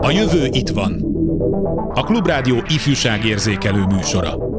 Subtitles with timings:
[0.00, 1.04] A jövő itt van.
[1.94, 4.50] A Klubrádió ifjúságérzékelő műsora.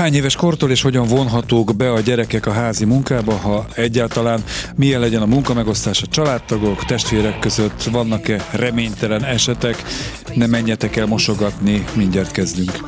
[0.00, 4.40] Hány éves kortól és hogyan vonhatók be a gyerekek a házi munkába, ha egyáltalán
[4.76, 9.82] milyen legyen a munkamegosztás a családtagok, testvérek között, vannak-e reménytelen esetek,
[10.34, 12.78] ne menjetek el mosogatni, mindjárt kezdünk.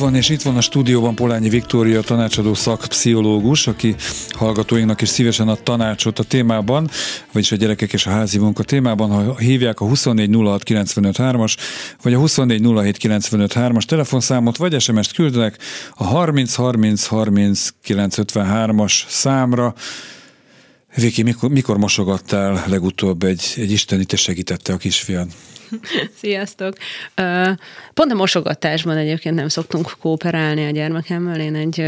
[0.00, 3.94] Van, és itt van a stúdióban Polányi Viktória, tanácsadó szakpszichológus, aki
[4.30, 6.90] hallgatóinknak is szívesen ad tanácsot a témában,
[7.32, 11.56] vagyis a gyerekek és a házi munka témában, ha hívják a 2406953-as,
[12.02, 15.58] vagy a 2407953-as telefonszámot, vagy SMS-t küldenek
[15.94, 19.74] a 30 30 30 953-as számra.
[20.94, 25.28] Viki, mikor, mikor mosogattál legutóbb egy, egy isteni, te segítette a kisfiad?
[26.20, 26.76] Sziasztok!
[27.94, 31.40] Pont a mosogatásban egyébként nem szoktunk kooperálni a gyermekemmel.
[31.40, 31.84] Én egy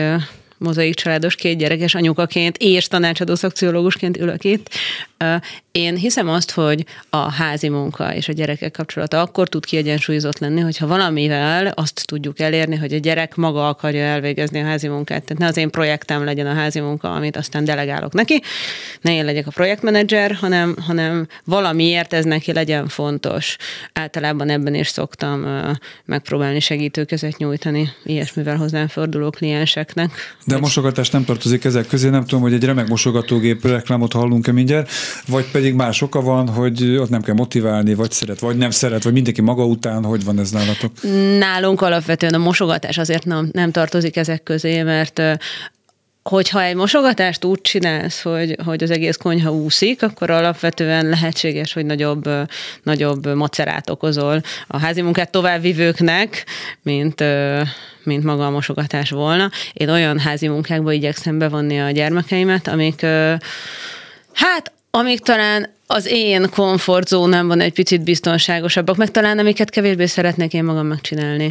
[0.63, 4.69] mozaik családos két gyerekes anyukaként és tanácsadó szakciológusként ülök itt.
[5.73, 10.61] Én hiszem azt, hogy a házi munka és a gyerekek kapcsolata akkor tud kiegyensúlyozott lenni,
[10.61, 15.23] hogyha valamivel azt tudjuk elérni, hogy a gyerek maga akarja elvégezni a házi munkát.
[15.23, 18.43] Tehát ne az én projektem legyen a házi munka, amit aztán delegálok neki,
[19.01, 23.57] ne én legyek a projektmenedzser, hanem, hanem valamiért ez neki legyen fontos.
[23.93, 25.47] Általában ebben is szoktam
[26.05, 30.11] megpróbálni segítőkezet nyújtani ilyesmivel hozzám forduló klienseknek.
[30.53, 34.53] De a mosogatás nem tartozik ezek közé, nem tudom, hogy egy remek mosogatógép reklámot hallunk-e
[34.53, 34.91] mindjárt,
[35.27, 39.03] vagy pedig más oka van, hogy ott nem kell motiválni, vagy szeret, vagy nem szeret,
[39.03, 40.93] vagy mindenki maga után, hogy van ez nálatok?
[41.39, 45.23] Nálunk alapvetően a mosogatás azért nem, nem tartozik ezek közé, mert
[46.23, 51.87] hogyha egy mosogatást úgy csinálsz, hogy, hogy az egész konyha úszik, akkor alapvetően lehetséges, hogy
[51.87, 52.29] nagyobb,
[52.83, 56.47] nagyobb macerát okozol a házi munkát továbbvivőknek,
[56.83, 57.25] mint,
[58.03, 59.51] mint maga a mosogatás volna.
[59.73, 63.07] Én olyan házi munkákba igyekszem bevonni a gyermekeimet, amik
[64.33, 70.65] hát amik talán az én komfortzónámban egy picit biztonságosabbak, meg talán amiket kevésbé szeretnék én
[70.65, 71.51] magam megcsinálni.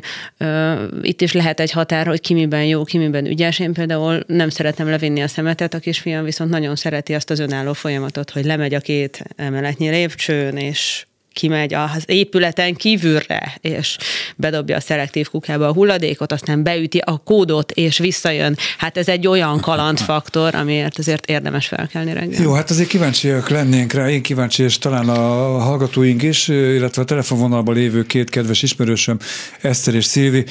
[1.01, 3.59] Itt is lehet egy határ, hogy ki miben jó, ki miben ügyes.
[3.59, 7.73] Én például nem szeretem levinni a szemetet, a kisfiam viszont nagyon szereti azt az önálló
[7.73, 13.97] folyamatot, hogy lemegy a két emeletnyi lépcsőn, és kimegy az épületen kívülre, és
[14.35, 18.57] bedobja a szelektív kukába a hulladékot, aztán beüti a kódot, és visszajön.
[18.77, 22.41] Hát ez egy olyan kalandfaktor, amiért azért érdemes felkelni reggel.
[22.41, 27.05] Jó, hát azért kíváncsiak lennénk rá, én kíváncsi, és talán a hallgatóink is, illetve a
[27.05, 29.17] telefonvonalban lévő két kedves ismerősöm,
[29.61, 30.45] Eszter és Szilvi.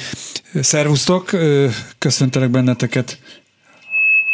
[0.55, 1.31] Szervusztok,
[1.99, 3.19] köszöntelek benneteket.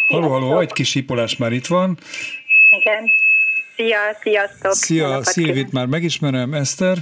[0.09, 1.99] Halló, halló, egy kis hípolás már itt van.
[2.81, 3.16] Igen.
[3.77, 4.73] Szia, sziasztok!
[4.73, 6.99] Szia, Szilvit már megismerem, Eszter.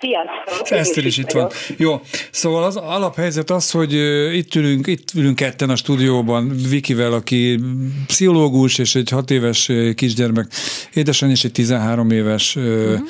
[0.00, 0.78] Sziasztok!
[0.78, 1.50] Eszter is itt van.
[1.76, 3.92] Jó, szóval az alaphelyzet az, hogy
[4.36, 7.60] itt ülünk, itt ülünk ketten a stúdióban, Vikivel, aki
[8.06, 10.46] pszichológus, és egy hat éves kisgyermek
[10.94, 13.08] édesanyja, és egy 13 éves uh-huh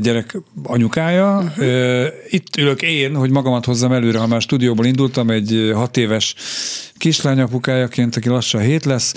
[0.00, 1.38] gyerek anyukája.
[1.38, 2.06] Uh-huh.
[2.28, 6.34] Itt ülök én, hogy magamat hozzam előre, ha már stúdióból indultam, egy hat éves
[6.96, 9.14] kislány apukájaként, aki lassan hét lesz,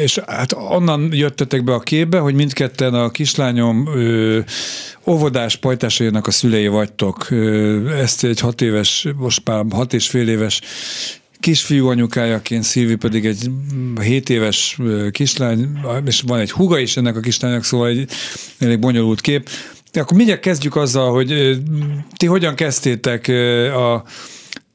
[0.00, 3.88] és hát onnan jöttetek be a képbe, hogy mindketten a kislányom
[5.06, 7.28] óvodás pajtásainak a szülei vagytok.
[8.00, 10.60] Ezt egy hat éves, most már hat és fél éves
[11.40, 13.50] kisfiú anyukájaként, Szilvi pedig egy
[14.02, 14.78] 7 éves
[15.10, 15.68] kislány,
[16.04, 18.10] és van egy huga is ennek a kislánynak, szóval egy
[18.58, 19.48] elég bonyolult kép.
[19.92, 21.58] De akkor mindjárt kezdjük azzal, hogy
[22.16, 23.28] ti hogyan kezdtétek
[23.74, 24.04] a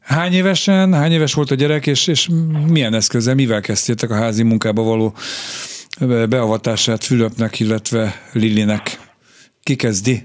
[0.06, 2.30] Hány évesen, hány éves volt a gyerek, és, és
[2.68, 5.14] milyen eszközzel, mivel kezdtétek a házi munkába való
[6.30, 9.00] beavatását Fülöpnek, illetve Lilinek?
[9.64, 10.24] Ki kezdi?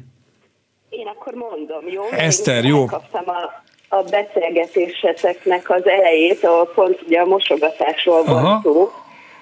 [0.88, 2.02] Én akkor mondom, jó?
[2.10, 2.84] Eszter, jó.
[2.84, 3.62] Kaptam a,
[3.96, 8.90] a beszélgetéseteknek az elejét, ahol pont ugye a mosogatásról volt szó.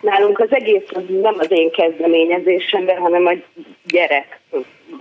[0.00, 3.32] Nálunk az egész az nem az én kezdeményezésemben, hanem a
[3.84, 4.40] gyerek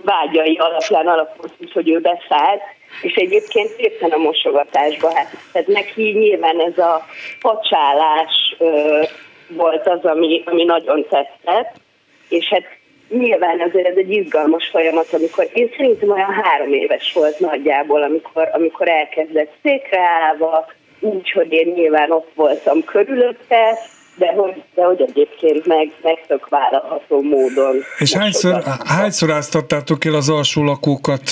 [0.04, 2.62] vágyai alapján alapult, hogy ő beszállt,
[3.02, 7.06] és egyébként éppen a mosogatásba, hát, tehát neki nyilván ez a
[7.40, 9.02] pacsálás ö,
[9.48, 11.74] volt az, ami, ami nagyon tetszett,
[12.28, 12.64] és hát
[13.08, 18.48] nyilván azért ez egy izgalmas folyamat, amikor én szerintem olyan három éves volt nagyjából, amikor,
[18.52, 20.66] amikor elkezdett székre állva,
[21.00, 23.78] úgy, hogy én nyilván ott voltam körülötte,
[24.18, 27.76] de hogy, de hogy egyébként meg, meg tök vállalható módon.
[27.98, 31.30] És hányszor, hányszor áztattátok el az alsó lakókat?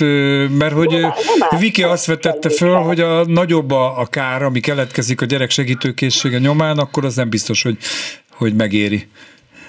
[0.58, 1.12] Mert hogy nem,
[1.50, 5.50] nem Viki azt vetette föl, hogy a nagyobb a, a kár, ami keletkezik a gyerek
[5.50, 7.76] segítőkészsége nyomán, akkor az nem biztos, hogy,
[8.36, 9.08] hogy megéri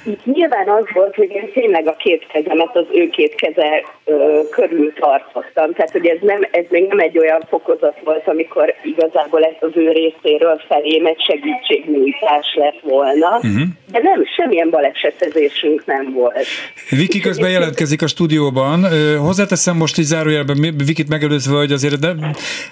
[0.07, 4.42] itt nyilván az volt, hogy én tényleg a két kezemet az ő két keze ö,
[4.51, 5.74] körül tartottam.
[5.74, 9.71] Tehát, hogy ez, nem, ez még nem egy olyan fokozat volt, amikor igazából ez az
[9.74, 13.36] ő részéről felém egy segítségnyújtás lett volna.
[13.36, 13.62] Uh-huh.
[13.92, 16.45] De nem, semmilyen balesetezésünk nem volt.
[16.89, 18.86] Viki közben jelentkezik a stúdióban.
[19.19, 22.15] Hozzáteszem most így zárójelben, Vikit megelőzve, hogy azért de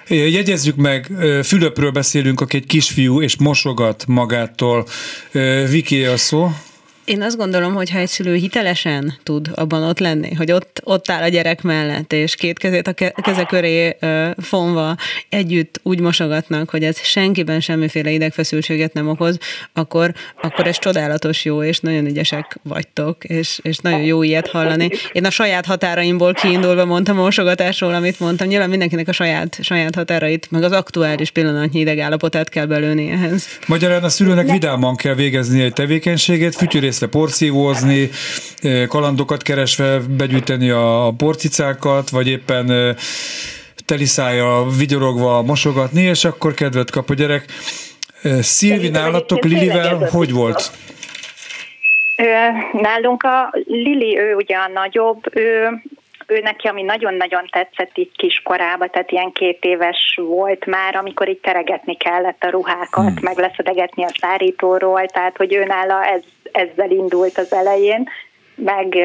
[0.08, 1.08] jegyezzük meg,
[1.44, 4.86] Fülöpről beszélünk, aki egy kisfiú, és mosogat magától.
[5.72, 6.48] Viki a szó.
[7.06, 11.10] Én azt gondolom, hogy ha egy szülő hitelesen tud abban ott lenni, hogy ott, ott
[11.10, 13.98] áll a gyerek mellett, és két kezét a keze köré
[14.38, 14.96] fonva
[15.30, 19.38] együtt úgy mosogatnak, hogy ez senkiben semmiféle idegfeszültséget nem okoz,
[19.74, 24.90] akkor, akkor ez csodálatos jó, és nagyon ügyesek vagytok, és, és nagyon jó ilyet hallani.
[25.12, 28.48] Én a saját határaimból kiindulva mondtam a mosogatásról, amit mondtam.
[28.48, 33.48] Nyilván mindenkinek a saját, saját határait, meg az aktuális pillanatnyi idegállapotát kell belőni ehhez.
[33.68, 38.10] Magyarán a szülőnek vidáman kell végezni egy tevékenységet, fütyűrész részre porszívózni,
[38.88, 42.96] kalandokat keresve begyűjteni a porcicákat, vagy éppen
[43.86, 47.46] teliszája vigyorogva mosogatni, és akkor kedvet kap a gyerek.
[48.40, 50.72] Szilvi, nálatok Lilivel hogy volt?
[52.72, 55.82] Nálunk a Lili, ő ugye a nagyobb, ő
[56.28, 61.40] ő neki, ami nagyon-nagyon tetszett így kiskorában, tehát ilyen két éves volt már, amikor így
[61.40, 63.18] teregetni kellett a ruhákat, hmm.
[63.22, 66.22] meg leszedegetni a szárítóról, tehát hogy ő nála ez,
[66.56, 68.10] ezzel indult az elején,
[68.56, 68.96] meg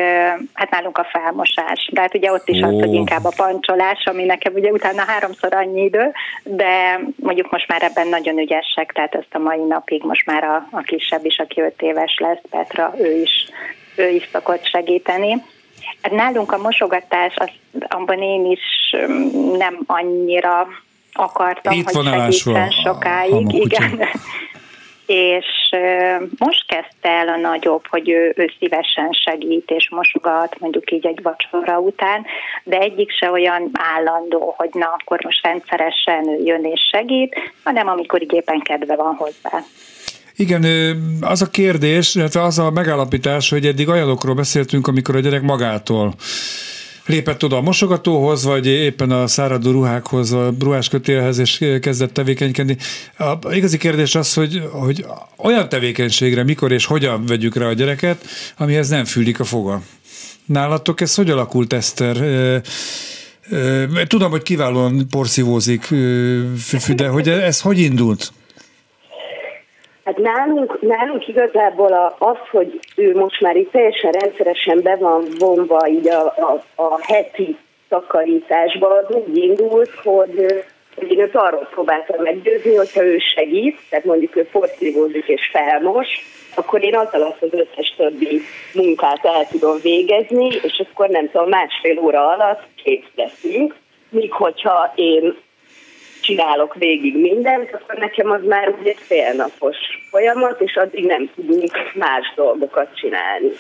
[0.53, 1.91] hát nálunk a felmosás.
[1.93, 2.69] De hát ugye ott is oh.
[2.69, 6.13] az, hogy inkább a pancsolás, ami nekem ugye utána háromszor annyi idő,
[6.45, 10.69] de mondjuk most már ebben nagyon ügyesek, tehát ezt a mai napig most már a,
[10.71, 13.49] a kisebb is, aki öt éves lesz, Petra, ő is,
[13.97, 15.43] ő is szokott segíteni.
[16.03, 17.49] Hát nálunk a mosogatás, az,
[17.89, 18.97] abban én is
[19.59, 20.69] nem annyira
[21.13, 23.53] akartam, Itt hogy segítsen sokáig.
[23.53, 24.01] Igen.
[25.11, 25.47] És
[26.39, 31.23] most kezdte el a nagyobb, hogy ő, ő szívesen segít és mosogat, mondjuk így egy
[31.23, 32.27] vacsora után,
[32.65, 37.89] de egyik se olyan állandó, hogy na, akkor most rendszeresen ő jön és segít, hanem
[37.89, 39.63] amikor így éppen kedve van hozzá.
[40.37, 40.65] Igen,
[41.21, 46.15] az a kérdés, illetve az a megállapítás, hogy eddig olyanokról beszéltünk, amikor a gyerek magától
[47.07, 52.77] lépett oda a mosogatóhoz, vagy éppen a száradó ruhákhoz, a ruhás kötélhez, és kezdett tevékenykedni.
[53.19, 58.25] A igazi kérdés az, hogy, hogy olyan tevékenységre mikor és hogyan vegyük rá a gyereket,
[58.57, 59.83] amihez nem fűlik a foga.
[60.45, 62.17] Nálatok ez hogy alakult, Eszter?
[64.07, 65.89] Tudom, hogy kiválóan porszívózik,
[66.95, 68.33] de hogy ez hogy indult?
[70.05, 75.89] Hát nálunk, nálunk igazából az, hogy ő most már itt teljesen rendszeresen be van vonva
[75.89, 77.57] így a, a, a heti
[77.89, 80.65] takarításba, az úgy indult, hogy,
[80.97, 86.09] hogy én őt arról próbáltam meggyőzni, hogyha ő segít, tehát mondjuk ő porszívózik és felmos,
[86.55, 88.41] akkor én az alatt az összes többi
[88.75, 93.75] munkát el tudom végezni, és akkor nem tudom, másfél óra alatt kész leszünk,
[94.09, 95.37] míg hogyha én
[96.31, 99.77] csinálok végig mindent, akkor nekem az már egy félnapos
[100.11, 103.51] folyamat, és addig nem tudunk más dolgokat csinálni.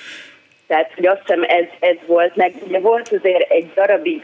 [0.66, 4.22] Tehát, hogy azt hiszem ez, ez volt, meg ugye volt azért egy darabig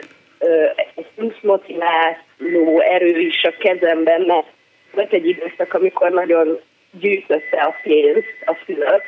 [0.94, 4.46] egy plusz motiváló erő is a kezemben, mert
[4.92, 6.60] volt egy időszak, amikor nagyon
[6.90, 9.02] gyűjtötte a pénzt a fülöp,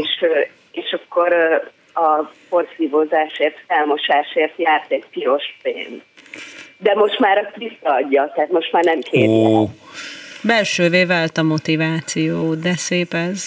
[0.00, 0.24] és,
[0.72, 1.32] és akkor
[1.94, 6.00] a porszívózásért, felmosásért járt egy piros pénz.
[6.82, 9.28] De most már a visszaadja, tehát most már nem kérje.
[9.28, 9.68] Oh.
[10.42, 13.46] Belsővé vált a motiváció, de szép ez.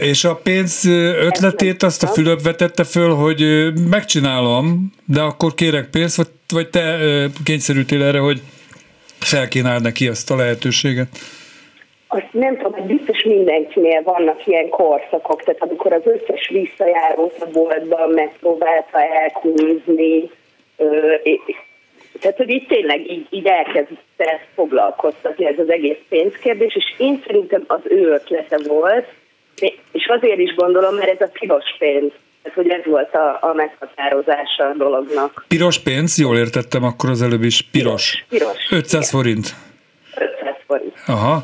[0.00, 0.84] És a pénz
[1.20, 6.96] ötletét azt a Fülöp vetette föl, hogy megcsinálom, de akkor kérek pénzt, vagy, vagy te
[7.44, 8.40] kényszerültél erre, hogy
[9.18, 11.08] felkínáld neki azt a lehetőséget?
[12.08, 17.46] Azt nem tudom, hogy biztos mindenkinél vannak ilyen korszakok, tehát amikor az összes visszajárót a
[17.52, 20.30] boltban megpróbálta elkúzni,
[22.20, 27.64] tehát, hogy itt tényleg így, így elkezdte foglalkoztatni ez az egész pénzkérdés, és én szerintem
[27.66, 29.06] az ő ötlete volt,
[29.92, 33.52] és azért is gondolom, mert ez a piros pénz, tehát hogy ez volt a, a
[33.54, 35.44] meghatározása a dolognak.
[35.48, 38.24] Piros pénz, jól értettem akkor az előbb is, piros.
[38.28, 38.66] Piros.
[38.68, 39.02] piros 500 igen.
[39.02, 39.54] forint.
[40.14, 40.94] 500 forint.
[41.06, 41.42] Aha.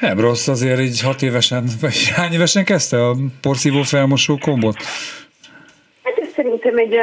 [0.00, 4.76] Nem rossz azért így hat évesen, vagy hány évesen kezdte a porszívó felmosó kombot?
[6.02, 6.94] Hát ez szerintem egy,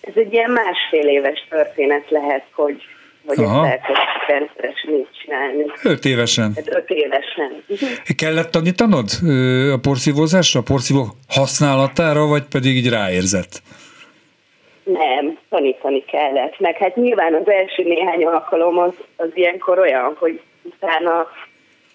[0.00, 2.82] ez egy ilyen másfél éves történet lehet, hogy
[3.28, 3.66] hogy Aha.
[3.66, 5.64] ezt elkezdtük rendszeresen így csinálni.
[5.82, 6.52] Öt évesen?
[6.54, 7.62] Hát öt évesen.
[7.68, 7.88] Uh-huh.
[8.16, 9.08] Kellett tanítanod
[9.72, 13.62] a porszívózásra, a porszívó használatára, vagy pedig így ráérzett?
[14.84, 16.58] Nem, tanítani kellett.
[16.58, 21.26] Meg hát nyilván az első néhány alkalom az, az ilyenkor olyan, hogy utána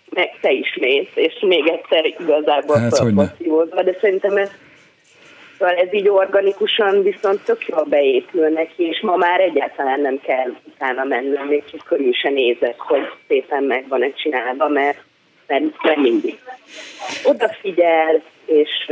[0.09, 4.49] meg te is mész, és még egyszer igazából hát, de szerintem ez
[5.57, 10.55] Szóval ez így organikusan viszont tök jól beépül neki, és ma már egyáltalán nem kell
[10.73, 14.97] utána mennem, még csak körül se nézek, hogy szépen meg van-e csinálva, mert,
[15.47, 16.39] mert, mert mindig.
[17.23, 18.91] Odafigyel, és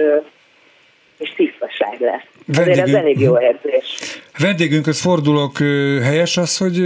[1.22, 2.24] és tisztaság lesz.
[2.46, 4.20] Vendégünk, ez elég jó érzés.
[4.38, 5.58] Vendégünkhöz fordulok,
[6.04, 6.82] helyes az, hogy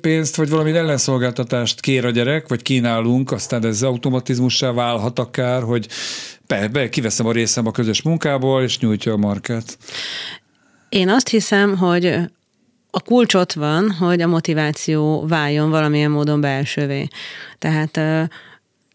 [0.00, 5.86] pénzt vagy valami ellenszolgáltatást kér a gyerek, vagy kínálunk, aztán ez automatizmussá válhat akár, hogy
[6.50, 9.78] be, be, kiveszem a részem a közös munkából, és nyújtja a markát.
[10.88, 12.06] Én azt hiszem, hogy
[12.90, 17.08] a kulcs ott van, hogy a motiváció váljon valamilyen módon belsővé.
[17.58, 18.00] Tehát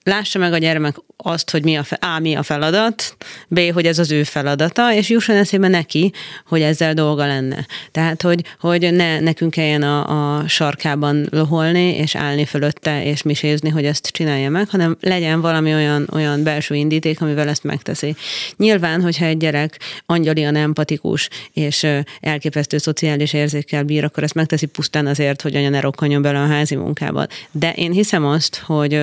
[0.05, 3.85] lássa meg a gyermek azt, hogy mi a, fe, A, mi a feladat, B, hogy
[3.85, 6.12] ez az ő feladata, és jusson eszébe neki,
[6.47, 7.65] hogy ezzel dolga lenne.
[7.91, 13.69] Tehát, hogy, hogy ne nekünk kelljen a, a sarkában loholni, és állni fölötte, és misézni,
[13.69, 18.15] hogy ezt csinálja meg, hanem legyen valami olyan, olyan belső indíték, amivel ezt megteszi.
[18.57, 21.88] Nyilván, hogyha egy gyerek angyalian empatikus, és
[22.19, 26.47] elképesztő szociális érzékkel bír, akkor ezt megteszi pusztán azért, hogy anya ne rokkanjon bele a
[26.47, 27.27] házi munkába.
[27.51, 29.01] De én hiszem azt, hogy,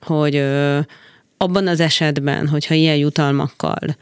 [0.00, 0.19] hogy
[1.36, 3.96] abban az esetben, hogyha ilyen jutalmakkal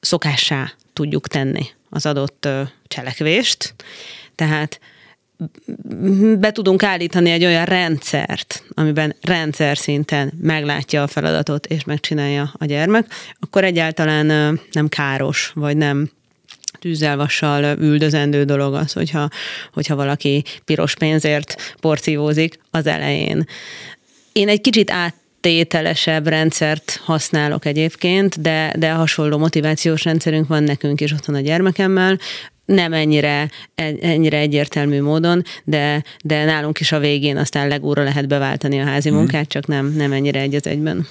[0.00, 2.48] szokássá tudjuk tenni az adott
[2.86, 3.74] cselekvést,
[4.34, 4.80] tehát
[6.38, 12.64] be tudunk állítani egy olyan rendszert, amiben rendszer szinten meglátja a feladatot és megcsinálja a
[12.64, 13.06] gyermek,
[13.40, 16.10] akkor egyáltalán nem káros, vagy nem
[16.78, 19.28] tűzzelvassal üldözendő dolog az, hogyha,
[19.72, 23.46] hogyha valaki piros pénzért porcívózik az elején.
[24.38, 31.00] Én egy kicsit át tételesebb rendszert használok egyébként, de, de hasonló motivációs rendszerünk van nekünk
[31.00, 32.18] is otthon a gyermekemmel,
[32.64, 33.50] nem ennyire,
[34.00, 39.08] ennyire egyértelmű módon, de, de nálunk is a végén aztán legúra lehet beváltani a házi
[39.08, 39.18] mhm.
[39.18, 41.06] munkát, csak nem, nem ennyire egy az egyben.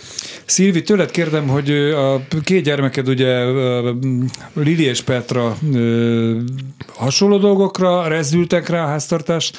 [0.46, 3.46] Szilvi, tőled kérdem, hogy a két gyermeked ugye
[4.54, 5.58] Lili és Petra
[6.96, 9.58] hasonló dolgokra rezdültek rá a háztartást,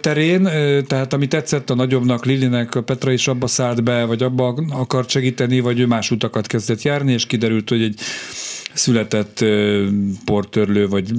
[0.00, 0.48] terén,
[0.86, 5.08] tehát ami tetszett a nagyobbnak, Lilinek, a Petra is abba szállt be, vagy abba akart
[5.08, 8.00] segíteni, vagy ő más utakat kezdett járni, és kiderült, hogy egy
[8.72, 9.44] született
[10.24, 11.10] portörlő, vagy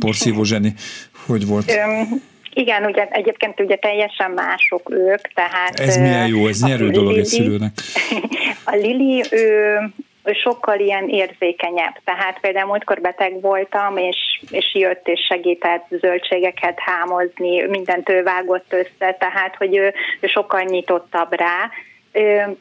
[0.00, 0.74] porszívó zseni.
[1.26, 1.72] Hogy volt?
[2.54, 5.80] Igen, ugye egyébként ugye teljesen mások ők, tehát...
[5.80, 7.72] Ez milyen jó, ez nyerő dolog egy szülőnek.
[8.64, 9.78] A Lili, ő
[10.24, 11.94] sokkal ilyen érzékenyebb.
[12.04, 18.72] Tehát például múltkor beteg voltam, és, és jött és segített zöldségeket hámozni, mindent ő vágott
[18.72, 21.70] össze, tehát hogy ő, ő sokkal nyitottabb rá.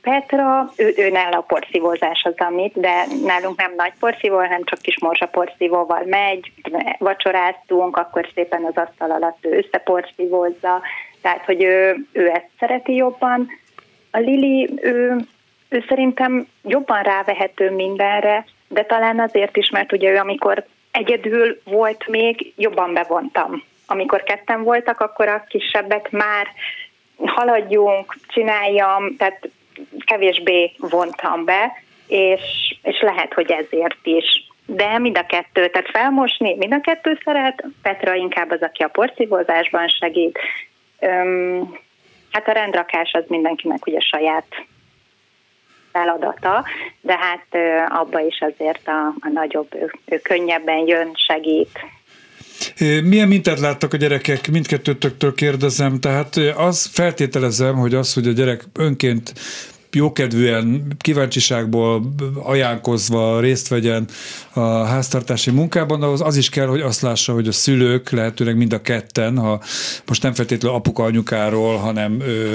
[0.01, 4.79] Petra, ő, ő nála a porszívózás az, amit, de nálunk nem nagy porszívó, hanem csak
[4.79, 6.51] kis morzsa porszívóval megy,
[6.97, 10.81] vacsoráztunk, akkor szépen az asztal alatt ő összeporszívózza,
[11.21, 13.47] tehát hogy ő, ő ezt szereti jobban.
[14.11, 15.15] A Lili, ő
[15.69, 22.07] ő szerintem jobban rávehető mindenre, de talán azért is, mert ugye ő amikor egyedül volt
[22.07, 23.63] még, jobban bevontam.
[23.85, 26.47] Amikor ketten voltak, akkor a kisebbek már
[27.25, 29.49] haladjunk, csináljam, tehát
[30.05, 31.71] kevésbé vontam be,
[32.07, 32.41] és,
[32.81, 34.47] és lehet, hogy ezért is.
[34.65, 38.88] De mind a kettő, tehát felmosni, mind a kettő szeret, Petra inkább az, aki a
[38.88, 40.39] porszívózásban segít.
[40.99, 41.77] Öm,
[42.31, 44.65] hát a rendrakás az mindenkinek ugye saját
[45.91, 46.65] feladata,
[47.01, 47.48] de hát
[47.89, 51.79] abba is azért a, a nagyobb, ő, könnyebben jön, segít.
[53.03, 54.51] Milyen mintát láttak a gyerekek?
[54.51, 56.00] Mindkettőtöktől kérdezem.
[56.00, 59.34] Tehát az feltételezem, hogy az, hogy a gyerek önként
[59.91, 64.08] jókedvűen, kíváncsiságból ajánlkozva részt vegyen
[64.53, 68.74] a háztartási munkában, az, az is kell, hogy azt lássa, hogy a szülők lehetőleg mind
[68.74, 69.62] a ketten, ha
[70.05, 72.53] most nem feltétlenül apuka anyukáról, hanem ö,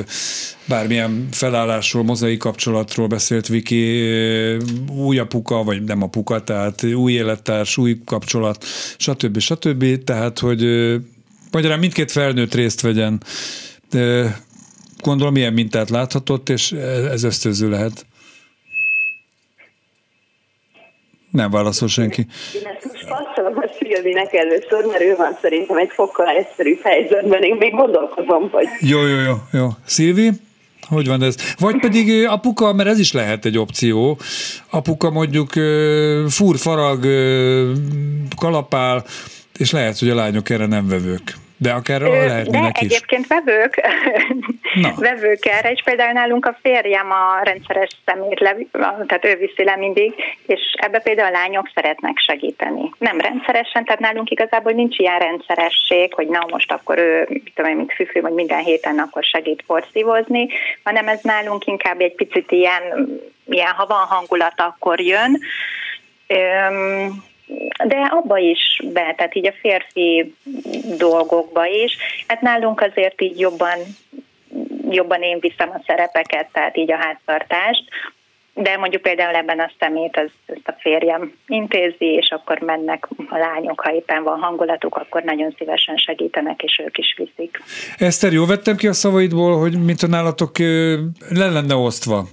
[0.65, 4.09] bármilyen felállásról, mozai kapcsolatról beszélt Viki,
[4.89, 8.65] új apuka, vagy nem apuka, tehát új élettárs, új kapcsolat,
[8.97, 9.39] stb.
[9.39, 10.05] stb.
[10.05, 10.97] Tehát, hogy ö,
[11.51, 13.23] magyarán mindkét felnőtt részt vegyen
[15.05, 18.07] gondolom milyen mintát láthatott, és ez ösztönző lehet.
[21.31, 22.27] Nem válaszol senki.
[22.55, 27.43] Én ezt most passzolom a Szilvinek először, mert ő van szerintem egy fokkal egyszerűbb helyzetben,
[27.43, 28.67] én még gondolkozom, hogy...
[28.81, 29.69] Jó, jó, jó, jó.
[29.85, 30.31] Szilvi?
[30.89, 31.37] Hogy van ez?
[31.59, 34.19] Vagy pedig apuka, mert ez is lehet egy opció,
[34.71, 35.53] apuka mondjuk
[36.29, 37.07] fúr, farag,
[38.37, 39.05] kalapál,
[39.59, 41.43] és lehet, hogy a lányok erre nem vevők.
[41.57, 42.91] De akár lehetnének is.
[42.91, 43.81] egyébként vevők,
[44.83, 44.95] Na.
[44.97, 48.57] vevők erre, és például nálunk a férjem a rendszeres szemét, le,
[49.07, 50.15] tehát ő viszi le mindig,
[50.47, 52.91] és ebbe például a lányok szeretnek segíteni.
[52.99, 57.77] Nem rendszeresen, tehát nálunk igazából nincs ilyen rendszeresség, hogy na most akkor ő, tudom én,
[57.77, 60.49] mint fűfő, vagy minden héten akkor segít porszívozni,
[60.83, 62.83] hanem ez nálunk inkább egy picit ilyen,
[63.47, 65.41] ilyen ha van hangulat, akkor jön.
[66.27, 67.23] Öm,
[67.85, 70.35] de abba is be, tehát így a férfi
[70.99, 71.97] dolgokba is.
[72.27, 73.79] Hát nálunk azért így jobban
[74.91, 77.85] jobban én viszem a szerepeket, tehát így a háztartást,
[78.55, 83.39] de mondjuk például ebben a szemét az, ezt a férjem intézi, és akkor mennek a
[83.39, 87.63] lányok, ha éppen van hangulatuk, akkor nagyon szívesen segítenek, és ők is viszik.
[87.99, 90.59] Eszter, jó vettem ki a szavaidból, hogy mint a nálatok
[91.29, 92.25] le lenne osztva.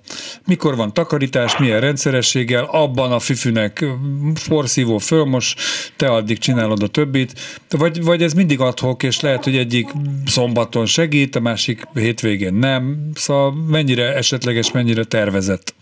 [0.48, 3.86] Mikor van takarítás, milyen rendszerességgel, abban a füfűnek
[4.50, 5.56] porszívó fölmos,
[5.98, 7.32] te addig csinálod a többit,
[7.70, 9.90] vagy, vagy ez mindig adhok, és lehet, hogy egyik
[10.26, 15.74] szombaton segít, a másik hétvégén nem, szóval mennyire esetleges, mennyire tervezett?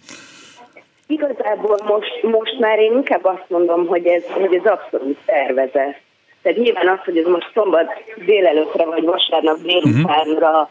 [1.11, 5.97] Igazából most, most már én inkább azt mondom, hogy ez, hogy ez abszolút tervezett.
[6.41, 7.87] Tehát nyilván az, hogy ez most szombat
[8.25, 10.69] délelőtre vagy vasárnap délutánra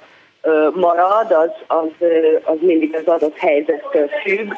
[0.75, 2.09] marad, az, az,
[2.45, 4.53] az mindig az adott helyzettől függ,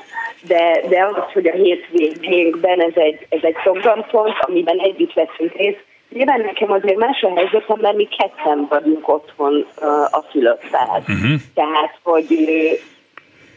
[0.47, 5.89] de, de az, hogy a hétvégénkben ez egy, ez egy programpont, amiben együtt veszünk részt,
[6.13, 9.67] Nyilván nekem azért más a helyzetem, mert mi ketten vagyunk otthon
[10.11, 11.03] a fülöttel.
[11.09, 11.41] Uh-huh.
[11.55, 12.27] Tehát, hogy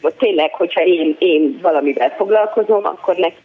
[0.03, 3.35] vagy tényleg, hogyha én, én valamivel foglalkozom, akkor neki,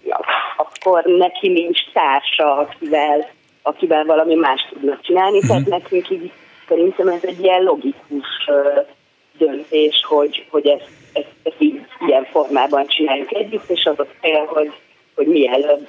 [0.56, 3.28] akkor neki nincs társa, akivel,
[3.62, 5.36] akivel valami más tudna csinálni.
[5.36, 5.48] Uh-huh.
[5.48, 6.32] Tehát nekünk így
[6.68, 8.50] szerintem ez egy ilyen logikus
[9.38, 14.44] döntés, hogy, hogy ezt, ezt, ezt így, ilyen formában csináljuk együtt, és az a cél,
[14.44, 14.72] hogy,
[15.14, 15.88] hogy mielőbb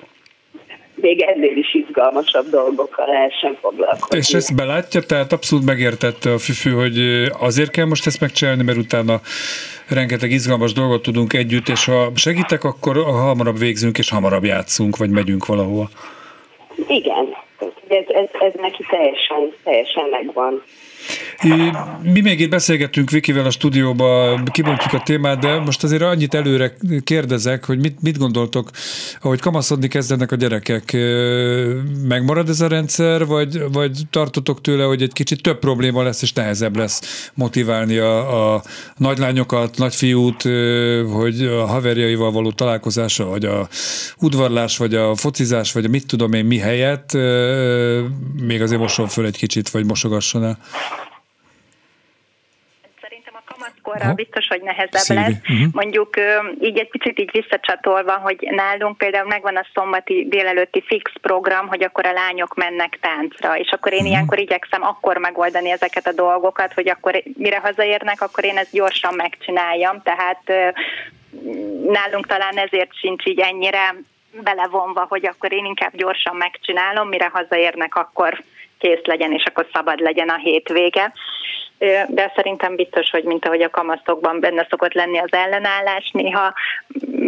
[1.01, 4.17] még ennél is izgalmasabb dolgokkal lehessen foglalkozni.
[4.17, 6.97] És ezt belátja, tehát abszolút megértette a Füfű, hogy
[7.39, 9.19] azért kell most ezt megcsinálni, mert utána
[9.89, 15.09] rengeteg izgalmas dolgot tudunk együtt, és ha segítek, akkor hamarabb végzünk, és hamarabb játszunk, vagy
[15.09, 15.89] megyünk valahova.
[16.87, 17.35] Igen,
[17.87, 20.63] ez, ez, ez neki teljesen, teljesen megvan.
[22.01, 26.75] Mi még itt beszélgettünk Vikivel a stúdióba, kibontjuk a témát, de most azért annyit előre
[27.03, 28.69] kérdezek, hogy mit, mit gondoltok,
[29.21, 30.97] ahogy kamaszodni kezdenek a gyerekek,
[32.07, 36.33] megmarad ez a rendszer, vagy, vagy tartotok tőle, hogy egy kicsit több probléma lesz, és
[36.33, 38.63] nehezebb lesz motiválni a, a
[38.97, 40.41] nagylányokat, nagyfiút,
[41.11, 43.67] hogy a haverjaival való találkozása, vagy a
[44.17, 47.13] udvarlás, vagy a focizás, vagy a mit tudom én mi helyett,
[48.41, 50.57] még azért moson föl egy kicsit, vagy mosogasson el
[53.89, 55.19] korra biztos, hogy nehezebb Szívi.
[55.19, 55.33] lesz.
[55.49, 55.67] Uh-huh.
[55.71, 56.13] Mondjuk
[56.61, 61.83] így egy picit így visszacsatolva, hogy nálunk például megvan a szombati délelőtti fix program, hogy
[61.83, 64.13] akkor a lányok mennek táncra, és akkor én uh-huh.
[64.13, 69.13] ilyenkor igyekszem akkor megoldani ezeket a dolgokat, hogy akkor mire hazaérnek, akkor én ezt gyorsan
[69.13, 70.73] megcsináljam, tehát
[71.87, 73.95] nálunk talán ezért sincs így ennyire
[74.31, 78.43] belevonva, hogy akkor én inkább gyorsan megcsinálom, mire hazaérnek, akkor
[78.79, 81.13] kész legyen, és akkor szabad legyen a hétvége.
[82.07, 86.53] De szerintem biztos, hogy mint ahogy a kamaszokban benne szokott lenni az ellenállás, néha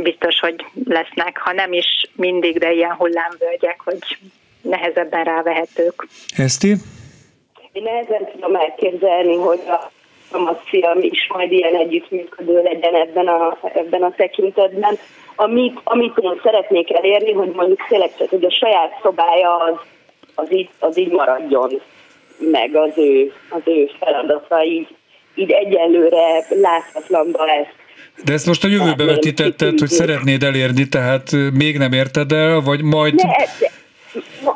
[0.03, 4.17] biztos, hogy lesznek, ha nem is mindig, de ilyen hullámvölgyek, hogy
[4.61, 6.07] nehezebben rávehetők.
[6.37, 6.75] Eszti?
[7.71, 9.91] Én nehezen tudom elképzelni, hogy a
[10.31, 10.57] kamasz
[11.01, 14.97] is majd ilyen együttműködő legyen ebben a, ebben a tekintetben.
[15.35, 19.75] Amit, amit én szeretnék elérni, hogy mondjuk tényleg hogy a saját szobája az,
[20.35, 21.81] az, így, az így maradjon
[22.39, 24.87] meg az ő, az ő feladata, így,
[25.35, 27.79] így egyelőre láthatlanba ezt
[28.23, 32.81] de ezt most a jövőbe vetítetted, hogy szeretnéd elérni, tehát még nem érted el, vagy
[32.81, 33.13] majd...
[33.13, 33.29] Ne,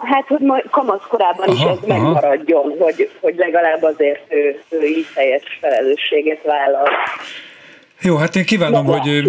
[0.01, 1.87] hát, hogy majd kamaszkorában is ez aha.
[1.87, 6.87] megmaradjon, hogy, hogy legalább azért ő, ő így teljes felelősséget vállal.
[8.01, 9.27] Jó, hát én kívánom, Na, hogy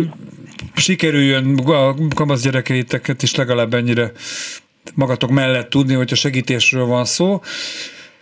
[0.74, 4.12] sikerüljön a kamasz gyerekeiteket is legalább ennyire
[4.94, 7.40] magatok mellett tudni, hogyha segítésről van szó.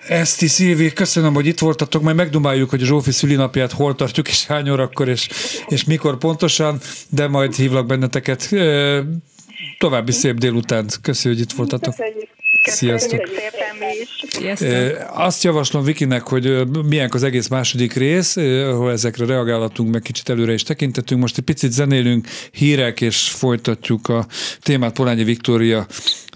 [0.08, 4.46] Eszti, Szilvi, köszönöm, hogy itt voltatok, majd megdumáljuk, hogy a Zsófi szülinapját hol tartjuk, és
[4.46, 5.28] hány órakor, és,
[5.68, 8.50] és mikor pontosan, de majd hívlak benneteket.
[9.78, 11.00] További szép délutánt.
[11.00, 11.94] Köszönjük, hogy itt voltatok.
[11.94, 12.33] Köszönjük.
[12.64, 13.20] Sziasztok!
[14.28, 14.70] Sziasztok.
[15.12, 20.52] Azt javaslom Vikinek, hogy milyen az egész második rész, ahol ezekre reagálhatunk, meg kicsit előre
[20.52, 21.20] is tekintetünk.
[21.20, 24.26] Most egy picit zenélünk, hírek, és folytatjuk a
[24.60, 25.86] témát Polányi Viktória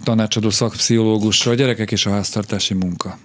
[0.04, 3.18] tanácsadó szakpszichológusra, a gyerekek és a háztartási munka.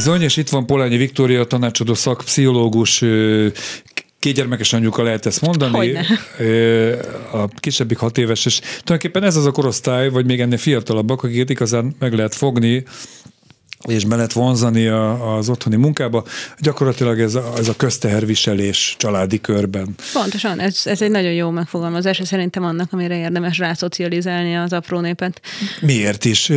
[0.00, 3.04] Bizony, és itt van Polányi Viktória, tanácsadó szakpszichológus,
[4.18, 5.76] kétgyermekes anyuka lehet ezt mondani.
[5.76, 6.06] Hogyne.
[7.32, 11.50] A kisebbik hat éves, és tulajdonképpen ez az a korosztály, vagy még ennél fiatalabbak, akiket
[11.50, 12.84] igazán meg lehet fogni,
[13.88, 16.24] és be lehet vonzani a, az otthoni munkába.
[16.58, 19.94] Gyakorlatilag ez a, ez a közteherviselés családi körben.
[20.12, 25.00] Pontosan, ez, ez egy nagyon jó megfogalmazás, és szerintem annak, amire érdemes rászocializálni az apró
[25.00, 25.40] népet.
[25.80, 26.52] Miért is?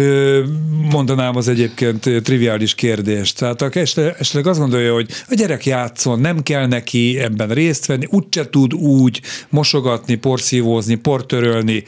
[0.91, 3.37] Mondanám az egyébként triviális kérdést.
[3.37, 8.07] Tehát aki esetleg azt gondolja, hogy a gyerek játszon, nem kell neki ebben részt venni,
[8.09, 11.83] úgyse tud úgy mosogatni, porszívózni, portörölni,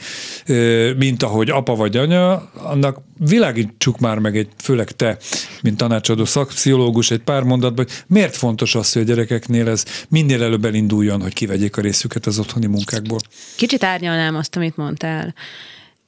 [0.96, 5.18] mint ahogy apa vagy anya, annak világítsuk már meg egy, főleg te,
[5.62, 10.42] mint tanácsadó szakpszichológus egy pár mondatban, hogy miért fontos az, hogy a gyerekeknél ez minél
[10.42, 13.18] előbb elinduljon, hogy kivegyék a részüket az otthoni munkákból?
[13.56, 15.34] Kicsit árnyalnám azt, amit mondtál.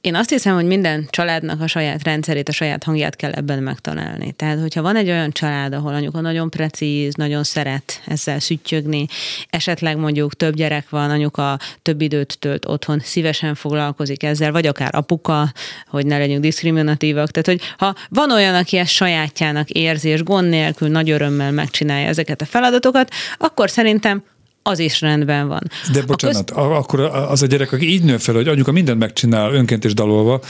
[0.01, 4.31] Én azt hiszem, hogy minden családnak a saját rendszerét, a saját hangját kell ebben megtalálni.
[4.31, 9.05] Tehát, hogyha van egy olyan család, ahol anyuka nagyon precíz, nagyon szeret ezzel szüttyögni,
[9.49, 14.95] esetleg mondjuk több gyerek van, anyuka több időt tölt otthon, szívesen foglalkozik ezzel, vagy akár
[14.95, 15.51] apuka,
[15.87, 17.31] hogy ne legyünk diszkriminatívak.
[17.31, 22.07] Tehát, hogy ha van olyan, aki ezt sajátjának érzi, és gond nélkül nagy örömmel megcsinálja
[22.07, 24.23] ezeket a feladatokat, akkor szerintem
[24.63, 25.61] az is rendben van.
[25.91, 26.63] De bocsánat, köz...
[26.63, 30.41] akkor az a gyerek, aki így nő fel, hogy anyuka mindent megcsinál önként és dalolva,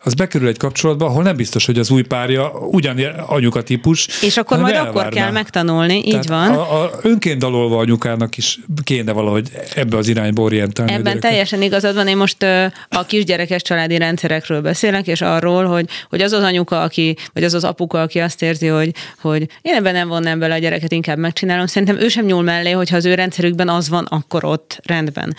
[0.00, 4.22] az bekerül egy kapcsolatba, ahol nem biztos, hogy az új párja ugyan anyuka típus.
[4.22, 5.00] És akkor majd elvárná.
[5.00, 6.50] akkor kell megtanulni, így Tehát van.
[6.50, 10.92] A, a önként dalolva anyukának is kéne valahogy ebbe az irányba orientálni.
[10.92, 12.42] Ebben teljesen igazad van, én most
[12.88, 17.54] a kisgyerekes családi rendszerekről beszélek, és arról, hogy, hogy az az anyuka, aki, vagy az
[17.54, 21.18] az apuka, aki azt érzi, hogy, hogy én ebben nem vonnám bele a gyereket, inkább
[21.18, 21.66] megcsinálom.
[21.66, 25.36] Szerintem ő sem nyúl mellé, hogyha az ő rendszerükben az van, akkor ott rendben.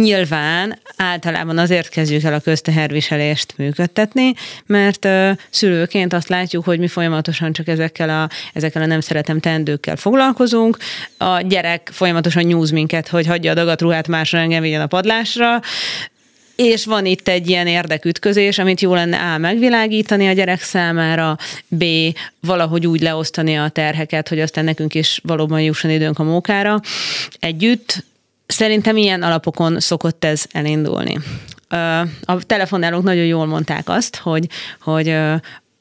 [0.00, 4.32] Nyilván általában azért kezdjük el a közteherviselést működtetni,
[4.66, 5.08] mert
[5.50, 10.76] szülőként azt látjuk, hogy mi folyamatosan csak ezekkel a, ezekkel a nem szeretem teendőkkel foglalkozunk.
[11.18, 15.60] A gyerek folyamatosan nyúz minket, hogy hagyja a dagatruhát másra, engem vigyen a padlásra,
[16.56, 19.38] és van itt egy ilyen érdekütközés, amit jó lenne A.
[19.38, 21.36] megvilágítani a gyerek számára,
[21.68, 21.84] B.
[22.40, 26.80] valahogy úgy leosztani a terheket, hogy aztán nekünk is valóban jusson időnk a mókára
[27.40, 28.04] együtt,
[28.46, 31.18] Szerintem ilyen alapokon szokott ez elindulni.
[32.24, 34.46] A telefonálók nagyon jól mondták azt, hogy,
[34.80, 35.16] hogy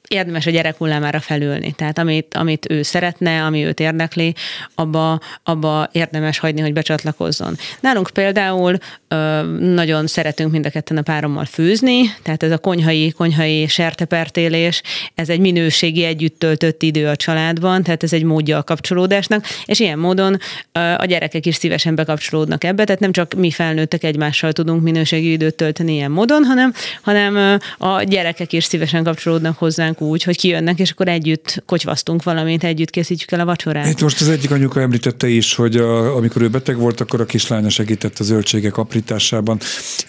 [0.08, 1.72] érdemes a gyerek hullámára felülni.
[1.72, 4.36] Tehát amit, amit ő szeretne, ami őt érdekli,
[4.76, 7.58] abba, abba érdemes hagyni, hogy becsatlakozzon.
[7.80, 13.12] Nálunk például ö, nagyon szeretünk mind a ketten a párommal főzni, tehát ez a konyhai,
[13.12, 14.82] konyhai sertepertélés,
[15.16, 19.80] ez egy minőségi együtt töltött idő a családban, tehát ez egy módja a kapcsolódásnak, és
[19.80, 20.38] ilyen módon
[20.72, 25.32] ö, a gyerekek is szívesen bekapcsolódnak ebbe, tehát nem csak mi felnőttek egymással tudunk minőségi
[25.32, 30.38] időt tölteni ilyen módon, hanem, hanem a gyerekek is szívesen kapcsolódnak hozzánk hozzánk úgy, hogy
[30.38, 33.88] kijönnek, és akkor együtt kocsvasztunk valamit, együtt készítjük el a vacsorát.
[33.88, 37.26] Itt most az egyik anyuka említette is, hogy a, amikor ő beteg volt, akkor a
[37.26, 39.60] kislánya segített a zöldségek aprításában.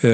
[0.00, 0.08] E,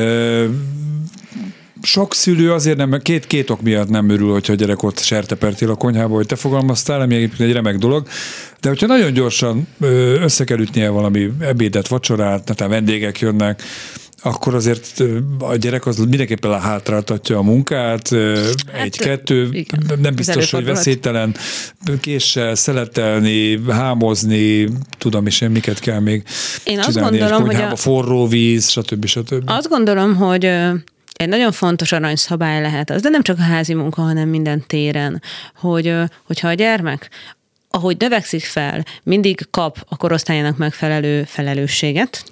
[1.82, 5.70] sok szülő azért nem, két, két ok miatt nem örül, hogyha a gyerek ott sertepertél
[5.70, 8.06] a konyhába, hogy te fogalmaztál, ami egyébként egy remek dolog,
[8.61, 9.66] de hogyha nagyon gyorsan
[10.20, 13.62] össze kell ütnie valami ebédet, vacsorát, tehát vendégek jönnek,
[14.22, 15.02] akkor azért
[15.38, 19.66] a gyerek az mindenképpen hátráltatja a munkát, hát, egy-kettő,
[20.00, 21.37] nem biztos, hogy veszélytelen
[22.00, 26.22] késsel szeletelni, hámozni, tudom is én, miket kell még
[26.64, 27.76] én azt gondolom, hogy a...
[27.76, 29.06] forró víz, stb.
[29.06, 29.50] stb.
[29.50, 30.44] Azt gondolom, hogy
[31.12, 35.22] egy nagyon fontos aranyszabály lehet az, de nem csak a házi munka, hanem minden téren,
[35.54, 35.94] hogy,
[36.26, 37.11] hogyha a gyermek
[37.74, 42.24] ahogy növekszik fel, mindig kap a korosztályának megfelelő felelősséget,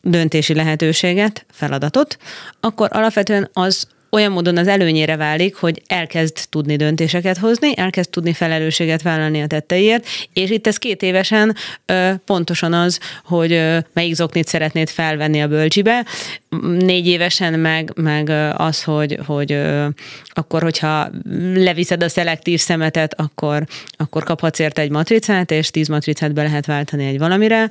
[0.00, 2.16] döntési lehetőséget, feladatot,
[2.60, 8.32] akkor alapvetően az olyan módon az előnyére válik, hogy elkezd tudni döntéseket hozni, elkezd tudni
[8.32, 14.14] felelősséget vállalni a tetteiért, és itt ez két évesen ö, pontosan az, hogy ö, melyik
[14.14, 16.06] zoknit szeretnéd felvenni a bölcsibe,
[16.78, 19.86] négy évesen meg, meg az, hogy, hogy ö,
[20.28, 21.10] akkor, hogyha
[21.54, 26.66] leviszed a szelektív szemetet, akkor, akkor kaphatsz érte egy matricát, és tíz matricát be lehet
[26.66, 27.68] váltani egy valamire,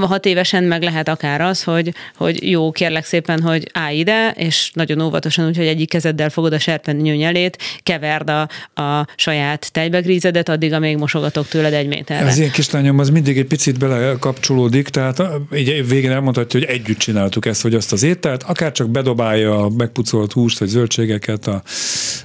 [0.00, 4.70] hat évesen meg lehet akár az, hogy, hogy jó, kérlek szépen, hogy állj ide, és
[4.74, 8.48] nagyon óvatosan, úgyhogy egyik kezeddel fogod a serpenyő nyelét, keverd a,
[8.82, 12.26] a saját tejbegrízedet, addig, amíg mosogatok tőled egy méterre.
[12.26, 15.22] Az én kislányom az mindig egy picit bele kapcsolódik, tehát
[15.54, 19.70] így végén elmondhatja, hogy együtt csináltuk ezt, vagy azt az ételt, akár csak bedobálja a
[19.76, 21.62] megpucolt húst, vagy zöldségeket a,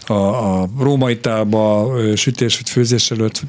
[0.08, 3.42] a, a római tálba, sütés vagy főzés előtt,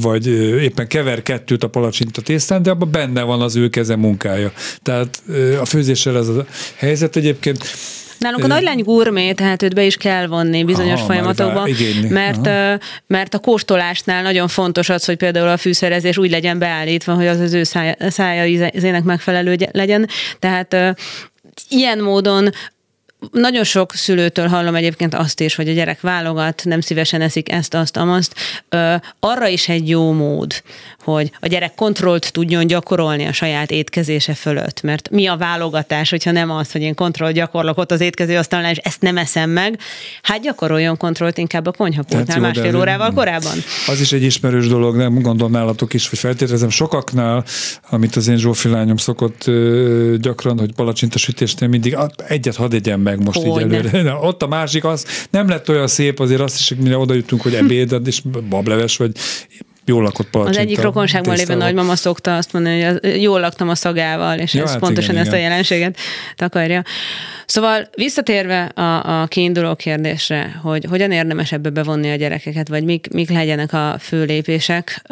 [0.00, 0.26] vagy
[0.62, 4.52] éppen kever kettőt a palacsinta tésztán, de abban benne van az ő keze munkája.
[4.82, 5.22] Tehát
[5.60, 7.58] a főzéssel ez a helyzet egyébként.
[8.18, 11.68] Nálunk a nagylány gurmé, tehát őt be is kell vonni bizonyos Aha, folyamatokba,
[12.08, 12.78] mert, Aha.
[13.06, 17.40] mert a kóstolásnál nagyon fontos az, hogy például a fűszerezés úgy legyen beállítva, hogy az
[17.40, 20.08] az ő szája, szája ízének megfelelő legyen.
[20.38, 20.76] Tehát
[21.68, 22.50] ilyen módon
[23.32, 27.74] nagyon sok szülőtől hallom egyébként azt is, hogy a gyerek válogat, nem szívesen eszik ezt,
[27.74, 28.34] azt, amazt.
[29.20, 30.62] arra is egy jó mód,
[31.02, 34.82] hogy a gyerek kontrollt tudjon gyakorolni a saját étkezése fölött.
[34.82, 38.70] Mert mi a válogatás, hogyha nem az, hogy én kontroll gyakorlok ott az étkező asztalnál,
[38.70, 39.78] és ezt nem eszem meg,
[40.22, 43.56] hát gyakoroljon kontrollt inkább a konyhapultnál másfél órával korábban.
[43.86, 47.44] Az is egy ismerős dolog, nem gondolom nálatok is, hogy feltételezem sokaknál,
[47.90, 49.50] amit az én Zsófi lányom szokott
[50.16, 51.96] gyakran, hogy palacsintasütésnél mindig
[52.28, 54.02] egyet hadd egyen meg most hogy így előre.
[54.10, 57.14] Na, ott a másik, az nem lett olyan szép, azért azt is, hogy mire oda
[57.14, 59.10] jutunk, hogy ebéd, és bableves, vagy
[59.84, 60.60] jól lakott palacsinta.
[60.60, 64.62] Az egyik rokonságban lévő nagymama szokta azt mondani, hogy jól laktam a szagával, és ja,
[64.62, 65.44] ez hát pontosan igen, ezt igen.
[65.44, 65.96] a jelenséget
[66.36, 66.82] takarja.
[67.46, 73.12] Szóval visszatérve a, a kiinduló kérdésre, hogy hogyan érdemes ebbe bevonni a gyerekeket, vagy mik,
[73.12, 75.02] mik legyenek a fő lépések,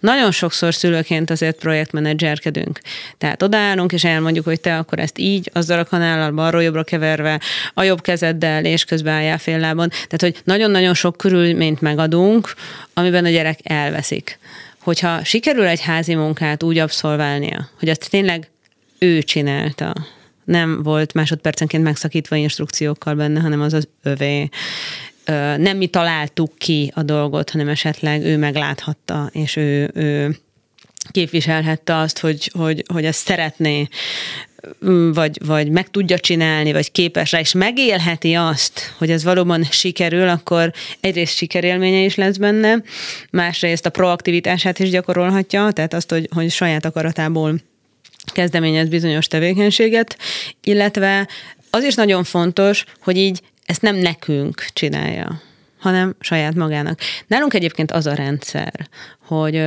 [0.00, 2.80] nagyon sokszor szülőként azért projektmenedzserkedünk.
[3.18, 7.40] Tehát odaállunk, és elmondjuk, hogy te akkor ezt így, azzal a kanállal balról-jobbra keverve,
[7.74, 9.88] a jobb kezeddel, és közben álljál fél lábon.
[9.88, 12.54] Tehát, hogy nagyon-nagyon sok körülményt megadunk,
[12.98, 14.38] amiben a gyerek elveszik.
[14.80, 18.50] Hogyha sikerül egy házi munkát úgy abszolválnia, hogy azt tényleg
[18.98, 19.94] ő csinálta,
[20.44, 24.48] nem volt másodpercenként megszakítva instrukciókkal benne, hanem az az övé
[25.56, 30.36] nem mi találtuk ki a dolgot, hanem esetleg ő megláthatta, és ő, ő
[31.10, 33.88] képviselhette azt, hogy, hogy, hogy ezt szeretné,
[35.12, 40.28] vagy, vagy meg tudja csinálni, vagy képes rá, és megélheti azt, hogy ez valóban sikerül,
[40.28, 42.82] akkor egyrészt sikerélménye is lesz benne,
[43.30, 47.60] másrészt a proaktivitását is gyakorolhatja, tehát azt, hogy, hogy saját akaratából
[48.32, 50.18] kezdeményez bizonyos tevékenységet,
[50.62, 51.28] illetve
[51.70, 55.40] az is nagyon fontos, hogy így ezt nem nekünk csinálja,
[55.78, 57.00] hanem saját magának.
[57.26, 58.88] Nálunk egyébként az a rendszer,
[59.26, 59.62] hogy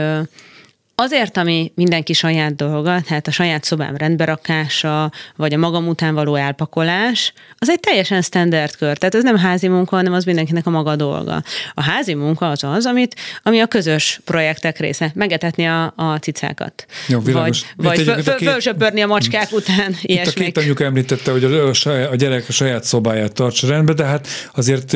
[1.00, 6.36] azért, ami mindenki saját dolga, tehát a saját szobám rendberakása, vagy a magam után való
[6.36, 8.98] elpakolás, az egy teljesen standard kör.
[8.98, 11.44] Tehát ez nem házi munka, hanem az mindenkinek a maga dolga.
[11.74, 15.12] A házi munka az az, amit, ami a közös projektek része.
[15.16, 16.86] Megetetni a, a cicákat.
[17.08, 17.62] Jó, világos.
[17.76, 18.50] Vagy, vagy föl, két...
[18.50, 19.90] fölsöpörni a macskák után.
[19.90, 20.38] Itt ilyesmik.
[20.38, 21.72] a két anyuka említette, hogy a,
[22.12, 24.94] a gyerek a saját szobáját tartsa rendbe, de hát azért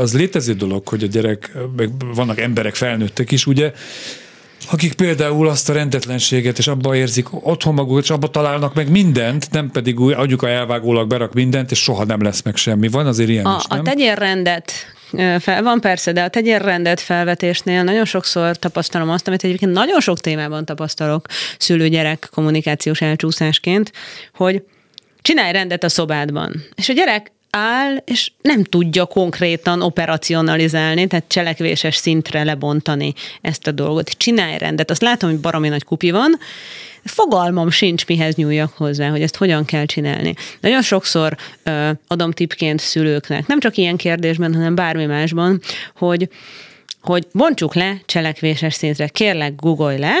[0.00, 3.72] az létező dolog, hogy a gyerek, meg vannak emberek, felnőttek is, ugye,
[4.70, 9.50] akik például azt a rendetlenséget, és abban érzik otthon magukat, és abban találnak meg mindent,
[9.50, 12.88] nem pedig úgy a elvágólag berak mindent, és soha nem lesz meg semmi.
[12.88, 13.78] Van azért ilyen a, is, nem?
[13.78, 14.72] A tegyérrendet
[15.38, 20.20] fel, van persze, de a tegyérrendet felvetésnél nagyon sokszor tapasztalom azt, amit egyébként nagyon sok
[20.20, 21.26] témában tapasztalok
[21.58, 23.92] szülő-gyerek kommunikációs elcsúszásként,
[24.34, 24.62] hogy
[25.22, 26.62] csinálj rendet a szobádban.
[26.74, 33.70] És a gyerek áll, és nem tudja konkrétan operacionalizálni, tehát cselekvéses szintre lebontani ezt a
[33.70, 34.10] dolgot.
[34.10, 34.90] Csinálj rendet.
[34.90, 36.38] Azt látom, hogy baromi nagy kupi van,
[37.04, 40.34] fogalmam sincs, mihez nyúljak hozzá, hogy ezt hogyan kell csinálni.
[40.60, 45.60] Nagyon sokszor ö, adom tipként szülőknek, nem csak ilyen kérdésben, hanem bármi másban,
[45.96, 46.28] hogy
[47.00, 49.08] hogy bontsuk le cselekvéses szintre.
[49.08, 50.14] Kérlek, googolj le,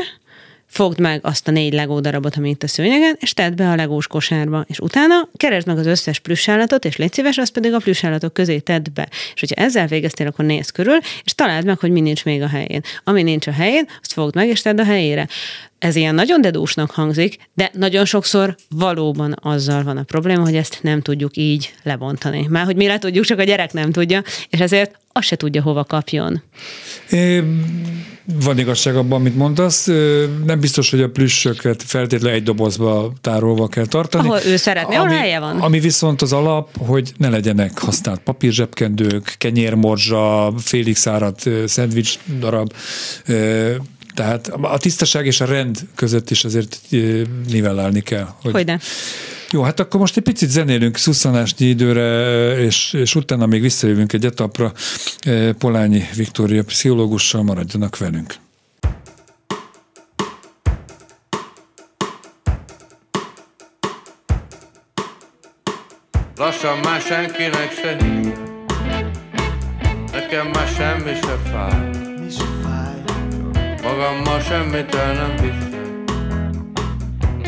[0.66, 3.74] fogd meg azt a négy legó darabot, ami itt a szőnyegen, és tedd be a
[3.74, 7.78] legós kosárba, és utána keresd meg az összes plüssállatot, és légy szíves, azt pedig a
[7.78, 9.08] plüssállatok közé tedd be.
[9.34, 12.48] És hogyha ezzel végeztél, akkor nézz körül, és találd meg, hogy mi nincs még a
[12.48, 12.80] helyén.
[13.04, 15.28] Ami nincs a helyén, azt fogd meg, és tedd a helyére.
[15.78, 20.78] Ez ilyen nagyon dedúsnak hangzik, de nagyon sokszor valóban azzal van a probléma, hogy ezt
[20.82, 22.46] nem tudjuk így lebontani.
[22.48, 25.62] Már hogy mi le tudjuk, csak a gyerek nem tudja, és ezért azt se tudja,
[25.62, 26.42] hova kapjon.
[27.10, 27.42] É,
[28.42, 29.86] van igazság abban, amit mondasz.
[30.44, 34.28] Nem biztos, hogy a plüssöket feltétlenül egy dobozba tárolva kell tartani.
[34.28, 35.60] Ahol ő szeretné, ami, helye van.
[35.60, 42.72] Ami viszont az alap, hogy ne legyenek használt papírzsebkendők, kenyérmorzsa, félig száradt szendvics darab,
[44.16, 46.80] tehát a tisztaság és a rend között is azért
[47.48, 48.28] nivellálni kell.
[48.42, 48.78] Hogy Hogyne.
[49.50, 54.24] Jó, hát akkor most egy picit zenélünk szusszanásnyi időre, és, és utána még visszajövünk egy
[54.24, 54.72] etapra.
[55.58, 58.34] Polányi Viktória pszichológussal maradjanak velünk.
[66.36, 67.96] Lassan már senkinek se
[70.12, 72.05] Nekem már semmi se fáj
[73.96, 75.74] Magammal semmit el nem viszek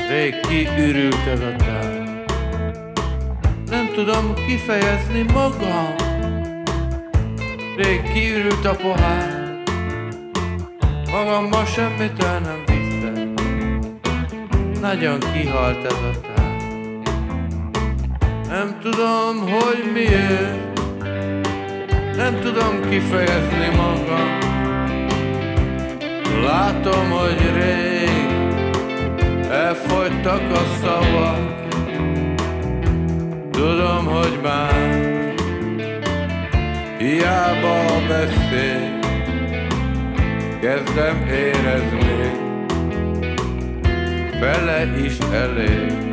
[0.09, 2.25] Rég kiürült ez a tár.
[3.71, 5.95] Nem tudom kifejezni magam.
[7.77, 9.63] Rég kiürült a pohár.
[11.11, 13.29] Magammal semmit el nem viszek
[14.81, 16.57] Nagyon kihalt ez a tár.
[18.49, 20.81] Nem tudom, hogy miért.
[22.17, 24.58] Nem tudom kifejezni magam
[26.45, 28.27] Látom, hogy rég
[29.51, 31.67] elfogytak a szavak.
[33.51, 35.05] Tudom, hogy már
[36.99, 38.99] hiába beszél
[40.61, 42.31] Kezdem érezni.
[44.41, 46.08] Fele is elég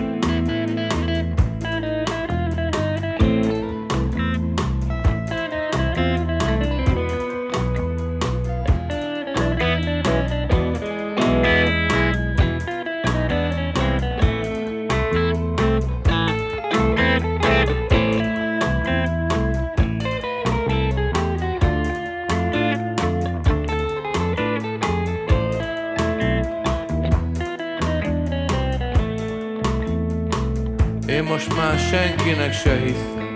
[31.96, 33.32] senkinek se hiszem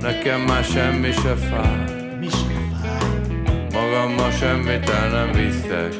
[0.00, 1.84] Nekem már semmi se fáj.
[2.20, 2.36] Mi se
[2.82, 3.28] fáj?
[3.72, 5.94] Magammal semmit el nem viszek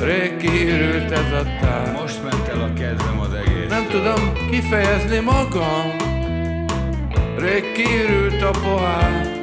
[0.00, 1.92] Rég kiürült ez a tár.
[2.00, 5.96] Most ment el a kedvem az egész Nem tudom kifejezni magam.
[7.38, 9.38] Rég kiürült a pohár.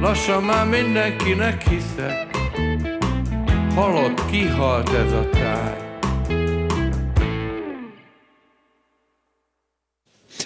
[0.00, 2.26] Lassan már mindenkinek hiszek.
[3.74, 5.37] Halott, kihalt ez a tár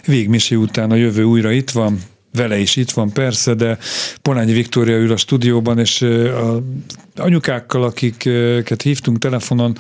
[0.07, 1.99] Végmisi után a jövő újra itt van,
[2.33, 3.79] vele is itt van persze, de
[4.23, 6.63] Polányi Viktória ül a stúdióban, és a
[7.17, 9.77] anyukákkal, akiket hívtunk telefonon,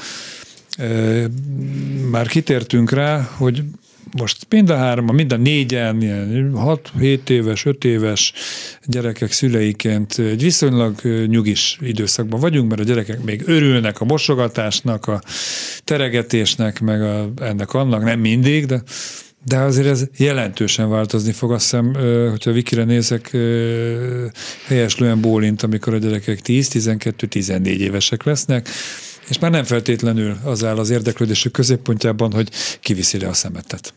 [2.11, 3.63] már kitértünk rá, hogy
[4.17, 8.33] most mind a hárman, mind a négyen, ilyen 6-7 éves, 5 éves
[8.85, 15.23] gyerekek szüleiként egy viszonylag nyugis időszakban vagyunk, mert a gyerekek még örülnek a mosogatásnak, a
[15.85, 18.83] teregetésnek, meg a, ennek annak, nem mindig, de
[19.45, 21.95] de azért ez jelentősen változni fog, azt hiszem,
[22.31, 23.37] hogyha Vikire nézek,
[24.67, 28.69] helyeslően bólint, amikor a gyerekek 10-12-14 évesek lesznek,
[29.29, 32.49] és már nem feltétlenül az áll az érdeklődésük középpontjában, hogy
[32.81, 33.95] kiviszi le a szemetet.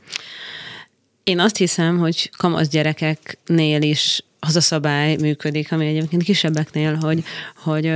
[1.23, 7.23] Én azt hiszem, hogy kamasz gyerekeknél is az a szabály működik, ami egyébként kisebbeknél, hogy,
[7.55, 7.91] hogy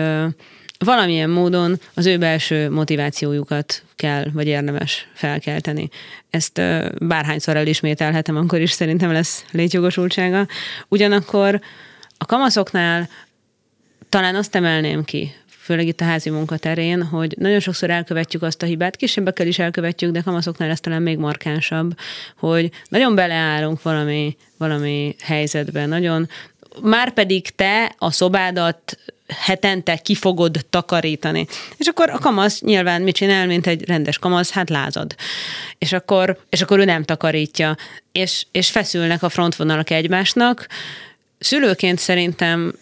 [0.85, 5.89] valamilyen módon az ő belső motivációjukat kell, vagy érdemes felkelteni.
[6.29, 6.61] Ezt
[6.99, 10.47] bárhányszor elismételhetem, akkor is szerintem lesz létjogosultsága.
[10.87, 11.59] Ugyanakkor
[12.17, 13.09] a kamaszoknál
[14.09, 18.65] talán azt emelném ki, főleg itt a házi munkaterén, hogy nagyon sokszor elkövetjük azt a
[18.65, 21.97] hibát, kisebbekkel is elkövetjük, de kamaszoknál ez talán még markánsabb,
[22.37, 26.29] hogy nagyon beleállunk valami, valami helyzetben, nagyon
[26.81, 28.97] már pedig te a szobádat
[29.37, 31.47] hetente ki fogod takarítani.
[31.77, 34.51] És akkor a kamasz nyilván mit csinál, mint egy rendes kamasz?
[34.51, 35.15] Hát lázad.
[35.77, 37.75] És akkor, és akkor ő nem takarítja.
[38.11, 40.67] És, és feszülnek a frontvonalak egymásnak.
[41.39, 42.73] Szülőként szerintem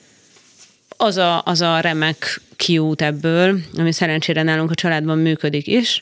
[0.97, 6.01] az a, az a remek kiút ebből, ami szerencsére nálunk a családban működik is,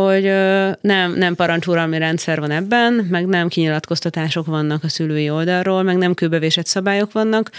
[0.00, 0.24] hogy
[0.80, 6.14] nem, nem parancsúralmi rendszer van ebben, meg nem kinyilatkoztatások vannak a szülői oldalról, meg nem
[6.14, 7.50] kőbevésett szabályok vannak,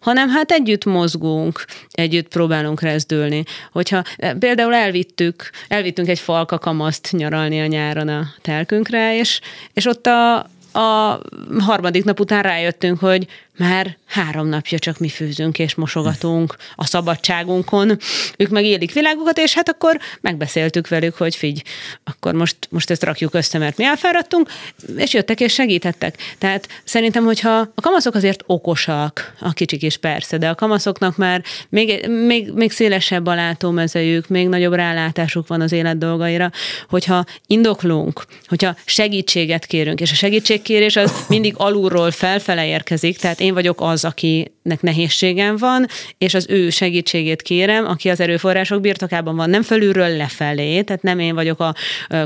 [0.00, 3.42] hanem hát együtt mozgunk, együtt próbálunk rezdülni.
[3.72, 9.40] Hogyha e, például elvittük, elvittünk egy falka kamaszt nyaralni a nyáron a telkünkre, és,
[9.72, 10.36] és ott a,
[10.72, 11.20] a
[11.58, 13.26] harmadik nap után rájöttünk, hogy
[13.58, 17.98] már három napja csak mi főzünk és mosogatunk a szabadságunkon,
[18.36, 21.62] ők meg élik világokat, és hát akkor megbeszéltük velük, hogy figy,
[22.04, 24.50] akkor most, most ezt rakjuk össze, mert mi elfáradtunk,
[24.96, 26.16] és jöttek és segítettek.
[26.38, 31.42] Tehát szerintem, hogyha a kamaszok azért okosak, a kicsik is persze, de a kamaszoknak már
[31.68, 36.50] még, még, még szélesebb a látómezejük, még nagyobb rálátásuk van az élet dolgaira,
[36.88, 43.54] hogyha indoklunk, hogyha segítséget kérünk, és a segítségkérés az mindig alulról felfele érkezik, tehát én
[43.54, 45.86] vagyok az, akinek nehézségem van,
[46.18, 51.18] és az ő segítségét kérem, aki az erőforrások birtokában van, nem felülről lefelé, tehát nem
[51.18, 51.74] én vagyok a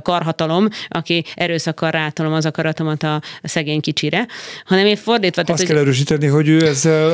[0.02, 4.26] karhatalom, aki erőszakkal rátolom az akaratomat a szegény kicsire,
[4.64, 5.42] hanem én fordítva.
[5.42, 7.08] Azt tehát, kell erősíteni, hogy ő ezzel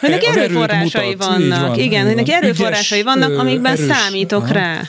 [0.00, 1.68] hogy neki erőforrásai vannak.
[1.68, 4.52] Van, igen, hogy neki erőforrásai vannak, amikben erős, számítok aha.
[4.52, 4.82] rá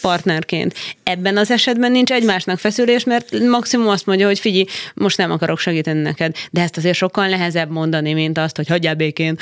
[0.00, 0.74] partnerként.
[1.02, 5.58] Ebben az esetben nincs egymásnak feszülés, mert maximum azt mondja, hogy figyelj, most nem akarok
[5.58, 6.36] segíteni neked.
[6.50, 9.36] De ezt azért sokkal nehezebb mondani, mint azt, hogy hagyjál békén.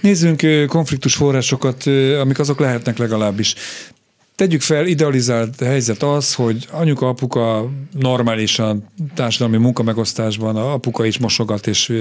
[0.00, 1.86] Nézzünk konfliktus forrásokat,
[2.20, 3.54] amik azok lehetnek legalábbis.
[4.36, 11.66] Tegyük fel, idealizált helyzet az, hogy anyuka, apuka normálisan társadalmi munkamegosztásban, a apuka is mosogat
[11.66, 11.92] és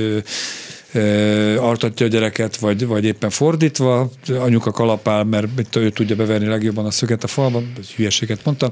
[1.58, 4.10] altatja a gyereket, vagy, vagy éppen fordítva,
[4.40, 8.70] anyuka kalapál, mert ő tudja beverni legjobban a szöget a falban, hülyeséget mondtam.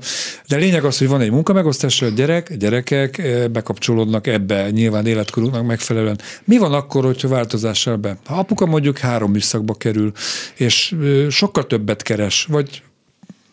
[0.48, 6.20] De lényeg az, hogy van egy munkamegosztás, a gyerek, gyerekek bekapcsolódnak ebbe, nyilván életkoruknak megfelelően.
[6.44, 8.18] Mi van akkor, hogyha változással be?
[8.26, 10.12] Ha apuka mondjuk három műszakba kerül,
[10.56, 10.96] és
[11.30, 12.82] sokkal többet keres, vagy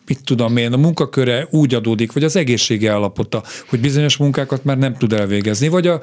[0.07, 4.77] mit tudom én, a munkaköre úgy adódik, vagy az egészsége állapota, hogy bizonyos munkákat már
[4.77, 6.01] nem tud elvégezni, vagy a,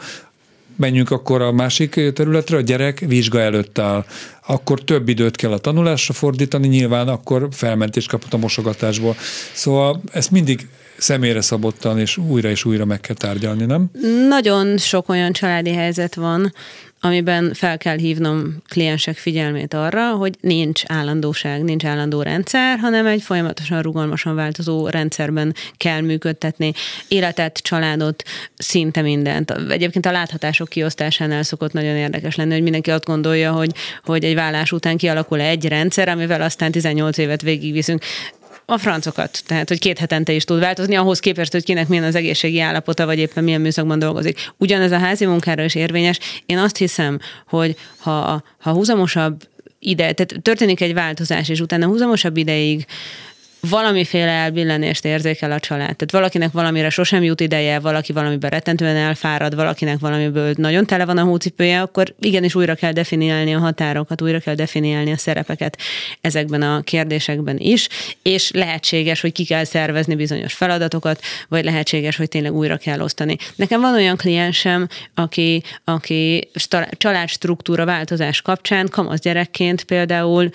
[0.77, 4.05] menjünk akkor a másik területre, a gyerek vizsga előtt áll,
[4.47, 9.17] akkor több időt kell a tanulásra fordítani, nyilván akkor felmentést kapott a mosogatásból.
[9.53, 13.91] Szóval ezt mindig személyre szabottan, és újra és újra meg kell tárgyalni, nem?
[14.29, 16.53] Nagyon sok olyan családi helyzet van,
[17.05, 23.23] amiben fel kell hívnom kliensek figyelmét arra, hogy nincs állandóság, nincs állandó rendszer, hanem egy
[23.23, 26.73] folyamatosan rugalmasan változó rendszerben kell működtetni
[27.09, 28.23] életet, családot,
[28.57, 29.51] szinte mindent.
[29.69, 33.71] Egyébként a láthatások kiosztásánál szokott nagyon érdekes lenni, hogy mindenki azt gondolja, hogy,
[34.05, 38.03] hogy egy vállás után kialakul egy rendszer, amivel aztán 18 évet végigviszünk
[38.67, 42.15] a francokat, tehát hogy két hetente is tud változni, ahhoz képest, hogy kinek milyen az
[42.15, 44.51] egészségi állapota, vagy éppen milyen műszakban dolgozik.
[44.57, 46.19] Ugyanez a házi munkára is érvényes.
[46.47, 49.43] Én azt hiszem, hogy ha, ha húzamosabb
[49.79, 52.87] ide, tehát történik egy változás, és utána húzamosabb ideig
[53.69, 55.97] valamiféle elbillenést érzékel a család.
[55.97, 61.19] Tehát valakinek valamire sosem jut ideje, valaki valamiben rettentően elfárad, valakinek valamiből nagyon tele van
[61.19, 65.79] a hócipője, akkor igenis újra kell definiálni a határokat, újra kell definiálni a szerepeket
[66.21, 67.89] ezekben a kérdésekben is,
[68.23, 73.37] és lehetséges, hogy ki kell szervezni bizonyos feladatokat, vagy lehetséges, hogy tényleg újra kell osztani.
[73.57, 76.51] Nekem van olyan kliensem, aki, aki
[76.97, 80.51] családstruktúra változás kapcsán kamasz gyerekként például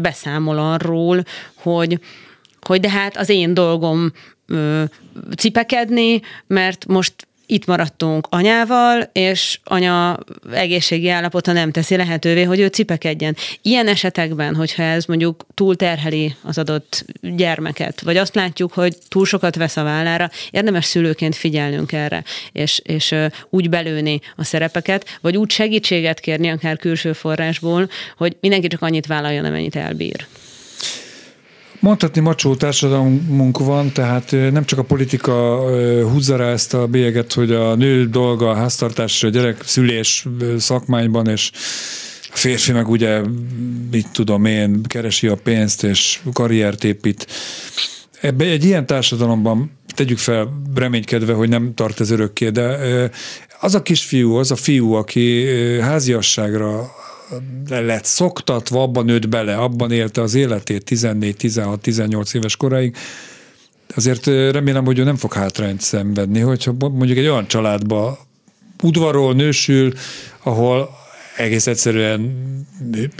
[0.00, 1.24] beszámol arról,
[1.54, 2.00] hogy
[2.68, 4.12] hogy de hát az én dolgom
[4.46, 4.82] ö,
[5.36, 7.12] cipekedni, mert most
[7.46, 10.18] itt maradtunk anyával, és anya
[10.52, 13.36] egészségi állapota nem teszi lehetővé, hogy ő cipekedjen.
[13.62, 19.26] Ilyen esetekben, hogyha ez mondjuk túl terheli az adott gyermeket, vagy azt látjuk, hogy túl
[19.26, 23.14] sokat vesz a vállára, érdemes szülőként figyelnünk erre, és, és
[23.50, 29.06] úgy belőni a szerepeket, vagy úgy segítséget kérni, akár külső forrásból, hogy mindenki csak annyit
[29.06, 30.26] vállaljon, amennyit elbír.
[31.80, 35.60] Mondhatni macsó társadalmunk van, tehát nem csak a politika
[36.10, 40.26] húzza rá ezt a bélyeget, hogy a nő dolga a háztartás, a gyerek szülés
[40.58, 41.50] szakmányban, és
[42.22, 43.20] a férfi meg ugye,
[43.90, 47.26] mit tudom én, keresi a pénzt és karriert épít.
[48.20, 52.78] Ebbe egy ilyen társadalomban tegyük fel reménykedve, hogy nem tart ez örökké, de
[53.60, 55.44] az a kisfiú, az a fiú, aki
[55.80, 56.90] háziasságra
[57.68, 62.96] le lett szoktatva, abban nőtt bele, abban élte az életét 14, 16, 18 éves koráig,
[63.94, 68.18] azért remélem, hogy ő nem fog hátrányt szenvedni, hogyha mondjuk egy olyan családba
[68.82, 69.92] udvarol, nősül,
[70.42, 70.97] ahol
[71.38, 72.36] egész egyszerűen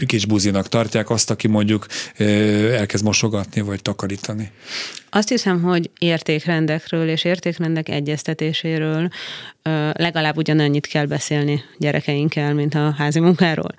[0.05, 1.85] kis buzinak tartják azt, aki mondjuk
[2.71, 4.51] elkezd mosogatni vagy takarítani.
[5.09, 9.09] Azt hiszem, hogy értékrendekről és értékrendek egyeztetéséről
[9.93, 13.75] legalább ugyanannyit kell beszélni gyerekeinkkel, mint a házi munkáról.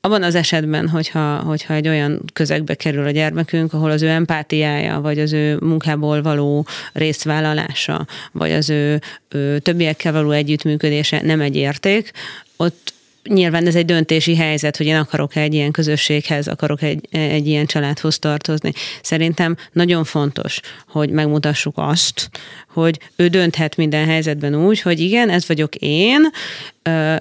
[0.00, 5.00] Abban az esetben, hogyha, hogyha egy olyan közegbe kerül a gyermekünk, ahol az ő empátiája,
[5.00, 11.56] vagy az ő munkából való résztvállalása, vagy az ő, ő többiekkel való együttműködése nem egy
[11.56, 12.10] érték,
[12.56, 12.96] ott
[13.28, 17.66] nyilván ez egy döntési helyzet, hogy én akarok egy ilyen közösséghez, akarok egy, egy ilyen
[17.66, 18.72] családhoz tartozni.
[19.02, 22.30] Szerintem nagyon fontos, hogy megmutassuk azt,
[22.68, 26.30] hogy ő dönthet minden helyzetben úgy, hogy igen, ez vagyok én,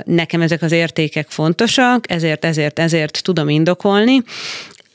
[0.04, 4.24] nekem ezek az értékek fontosak, ezért, ezért, ezért tudom indokolni,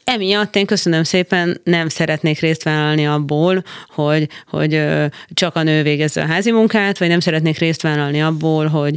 [0.04, 4.84] Emiatt én köszönöm szépen, nem szeretnék részt vállalni abból, hogy, hogy
[5.34, 8.96] csak a nő végezze a házi munkát, vagy nem szeretnék részt vállalni abból, hogy,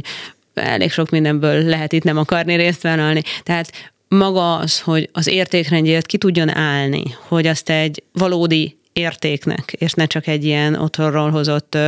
[0.60, 3.22] elég sok mindenből lehet itt nem akarni részt vállalni.
[3.42, 9.92] Tehát maga az, hogy az értékrendjét ki tudjon állni, hogy azt egy valódi értéknek, és
[9.92, 11.78] ne csak egy ilyen otthonról hozott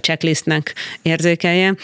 [0.00, 1.74] checklistnek érzékelje,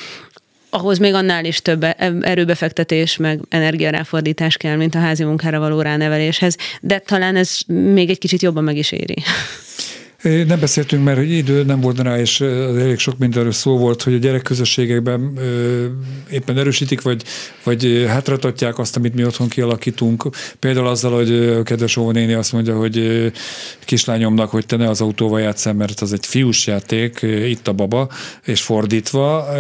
[0.71, 1.87] ahhoz még annál is több
[2.21, 8.19] erőbefektetés, meg energiaráfordítás kell, mint a házi munkára való ráneveléshez, de talán ez még egy
[8.19, 9.17] kicsit jobban meg is éri.
[10.25, 14.15] Nem beszéltünk, mert hogy idő nem volt rá, és elég sok mindenről szó volt, hogy
[14.15, 15.39] a gyerekközösségekben
[16.31, 17.23] éppen erősítik, vagy,
[17.65, 20.29] vagy hátratatják azt, amit mi otthon kialakítunk.
[20.59, 23.31] Például azzal, hogy kedves óvónéni azt mondja, hogy
[23.85, 28.09] kislányomnak, hogy te ne az autóval játszál, mert az egy fiús játék, itt a baba,
[28.45, 29.57] és fordítva.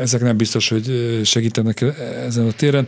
[0.00, 1.84] Ezek nem biztos, hogy segítenek
[2.26, 2.86] ezen a téren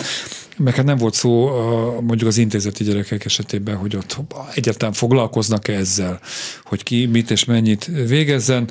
[0.56, 4.16] meg hát nem volt szó a, mondjuk az intézeti gyerekek esetében, hogy ott
[4.54, 6.20] egyáltalán foglalkoznak -e ezzel,
[6.64, 8.68] hogy ki mit és mennyit végezzen.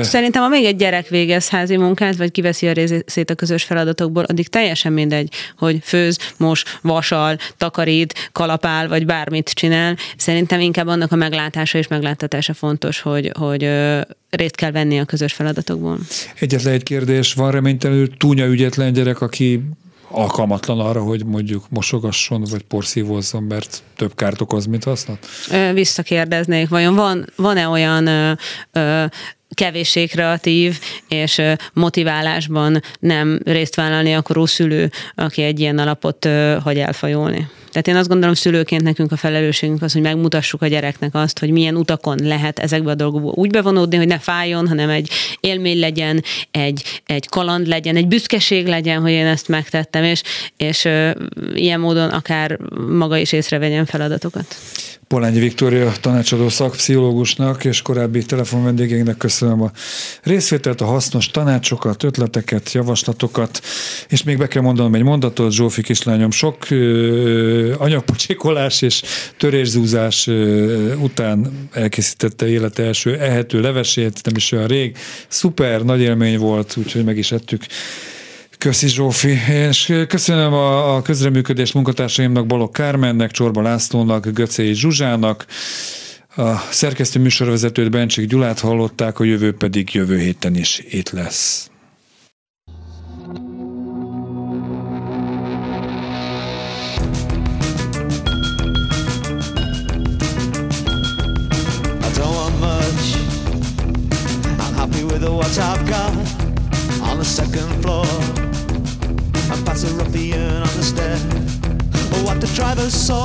[0.00, 4.24] Szerintem, ha még egy gyerek végez házi munkát, vagy kiveszi a részét a közös feladatokból,
[4.24, 9.96] addig teljesen mindegy, hogy főz, mos, vasal, takarít, kalapál, vagy bármit csinál.
[10.16, 13.68] Szerintem inkább annak a meglátása és meglátatása fontos, hogy, hogy
[14.30, 15.98] részt kell venni a közös feladatokból.
[16.38, 19.62] Egyetlen egy kérdés, van reménytelenül túnya ügyetlen gyerek, aki
[20.08, 25.26] alkalmatlan arra, hogy mondjuk mosogasson, vagy porszívozzon, mert több kárt okoz, mint hasznot?
[25.72, 28.32] Visszakérdeznék, vajon van, van-e olyan ö,
[28.72, 29.04] ö,
[29.54, 30.78] kevéssé kreatív
[31.08, 31.42] és
[31.72, 36.28] motiválásban nem részt vállalni akaró szülő, aki egy ilyen alapot
[36.62, 37.48] hagy elfajolni.
[37.76, 41.50] Tehát én azt gondolom, szülőként nekünk a felelősségünk az, hogy megmutassuk a gyereknek azt, hogy
[41.50, 45.10] milyen utakon lehet ezekbe a dolgokba úgy bevonódni, hogy ne fájjon, hanem egy
[45.40, 50.22] élmény legyen, egy, egy kaland legyen, egy büszkeség legyen, hogy én ezt megtettem, és,
[50.56, 50.88] és
[51.54, 52.58] ilyen módon akár
[52.88, 54.56] maga is észrevegyen feladatokat.
[55.08, 59.70] Polányi Viktória tanácsadó szakpszichológusnak és korábbi telefonvendégeinknek köszönöm a
[60.22, 63.60] részvételt, a hasznos tanácsokat, ötleteket, javaslatokat,
[64.08, 69.02] és még be kell mondanom egy mondatot, Zsófi kislányom, sok ö, anyagpocsékolás és
[69.38, 70.26] törészúzás
[71.00, 74.96] után elkészítette élete első ehető levesét, nem is olyan rég.
[75.28, 77.62] Szuper, nagy élmény volt, úgyhogy meg is ettük
[78.58, 85.46] Köszi Zsófi, és köszönöm a, a közreműködést munkatársaimnak, Balog Kármennek, Csorba Lászlónak, Göcei Zsuzsának,
[86.36, 91.70] A szerkesztő műsorvezetőt Bencsik Gyulát hallották, a jövő pedig jövő héten is itt lesz.
[107.16, 108.45] the second floor.
[110.86, 111.18] The stair.
[112.12, 113.24] Oh, what the driver saw.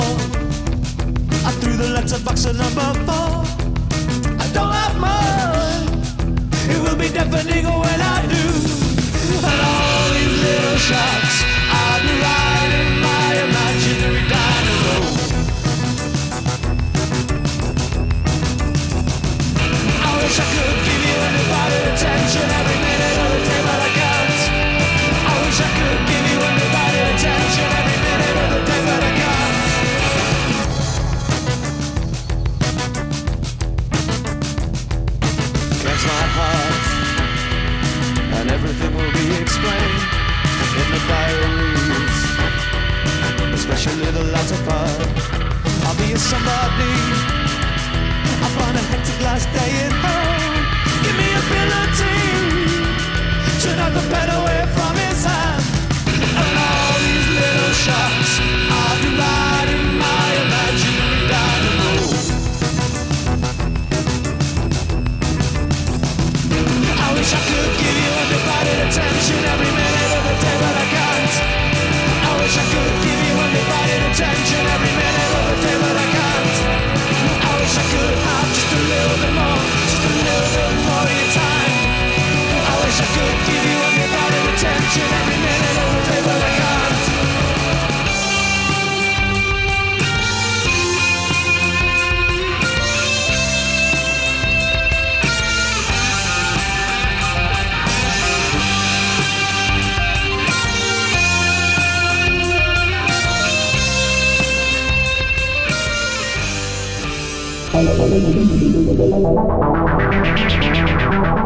[1.46, 3.46] I threw the letterbox at number four.
[4.40, 5.92] I don't have much.
[6.74, 8.46] It will be deafening when I do.
[9.46, 11.36] And all these little shots
[11.70, 14.98] I'll be riding my imaginary dynamo.
[20.02, 22.81] I wish I could give you anybody attention every
[38.64, 40.02] everything will be explained
[40.82, 42.18] in the diaries,
[43.58, 45.02] especially the latter part.
[45.86, 46.94] I'll be a somebody.
[48.42, 50.62] I'll find a hectic last day in home.
[51.04, 52.22] Give me ability
[53.62, 55.64] to knock the pen away from his hand.
[56.42, 58.71] And all these little shots
[69.30, 71.34] every minute of the day, but I can't.
[72.26, 74.91] I wish I could give you undivided attention every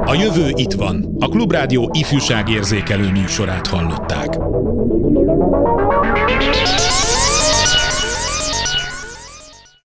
[0.05, 1.15] A jövő itt van.
[1.19, 4.37] A Klubrádió ifjúságérzékelő műsorát hallották.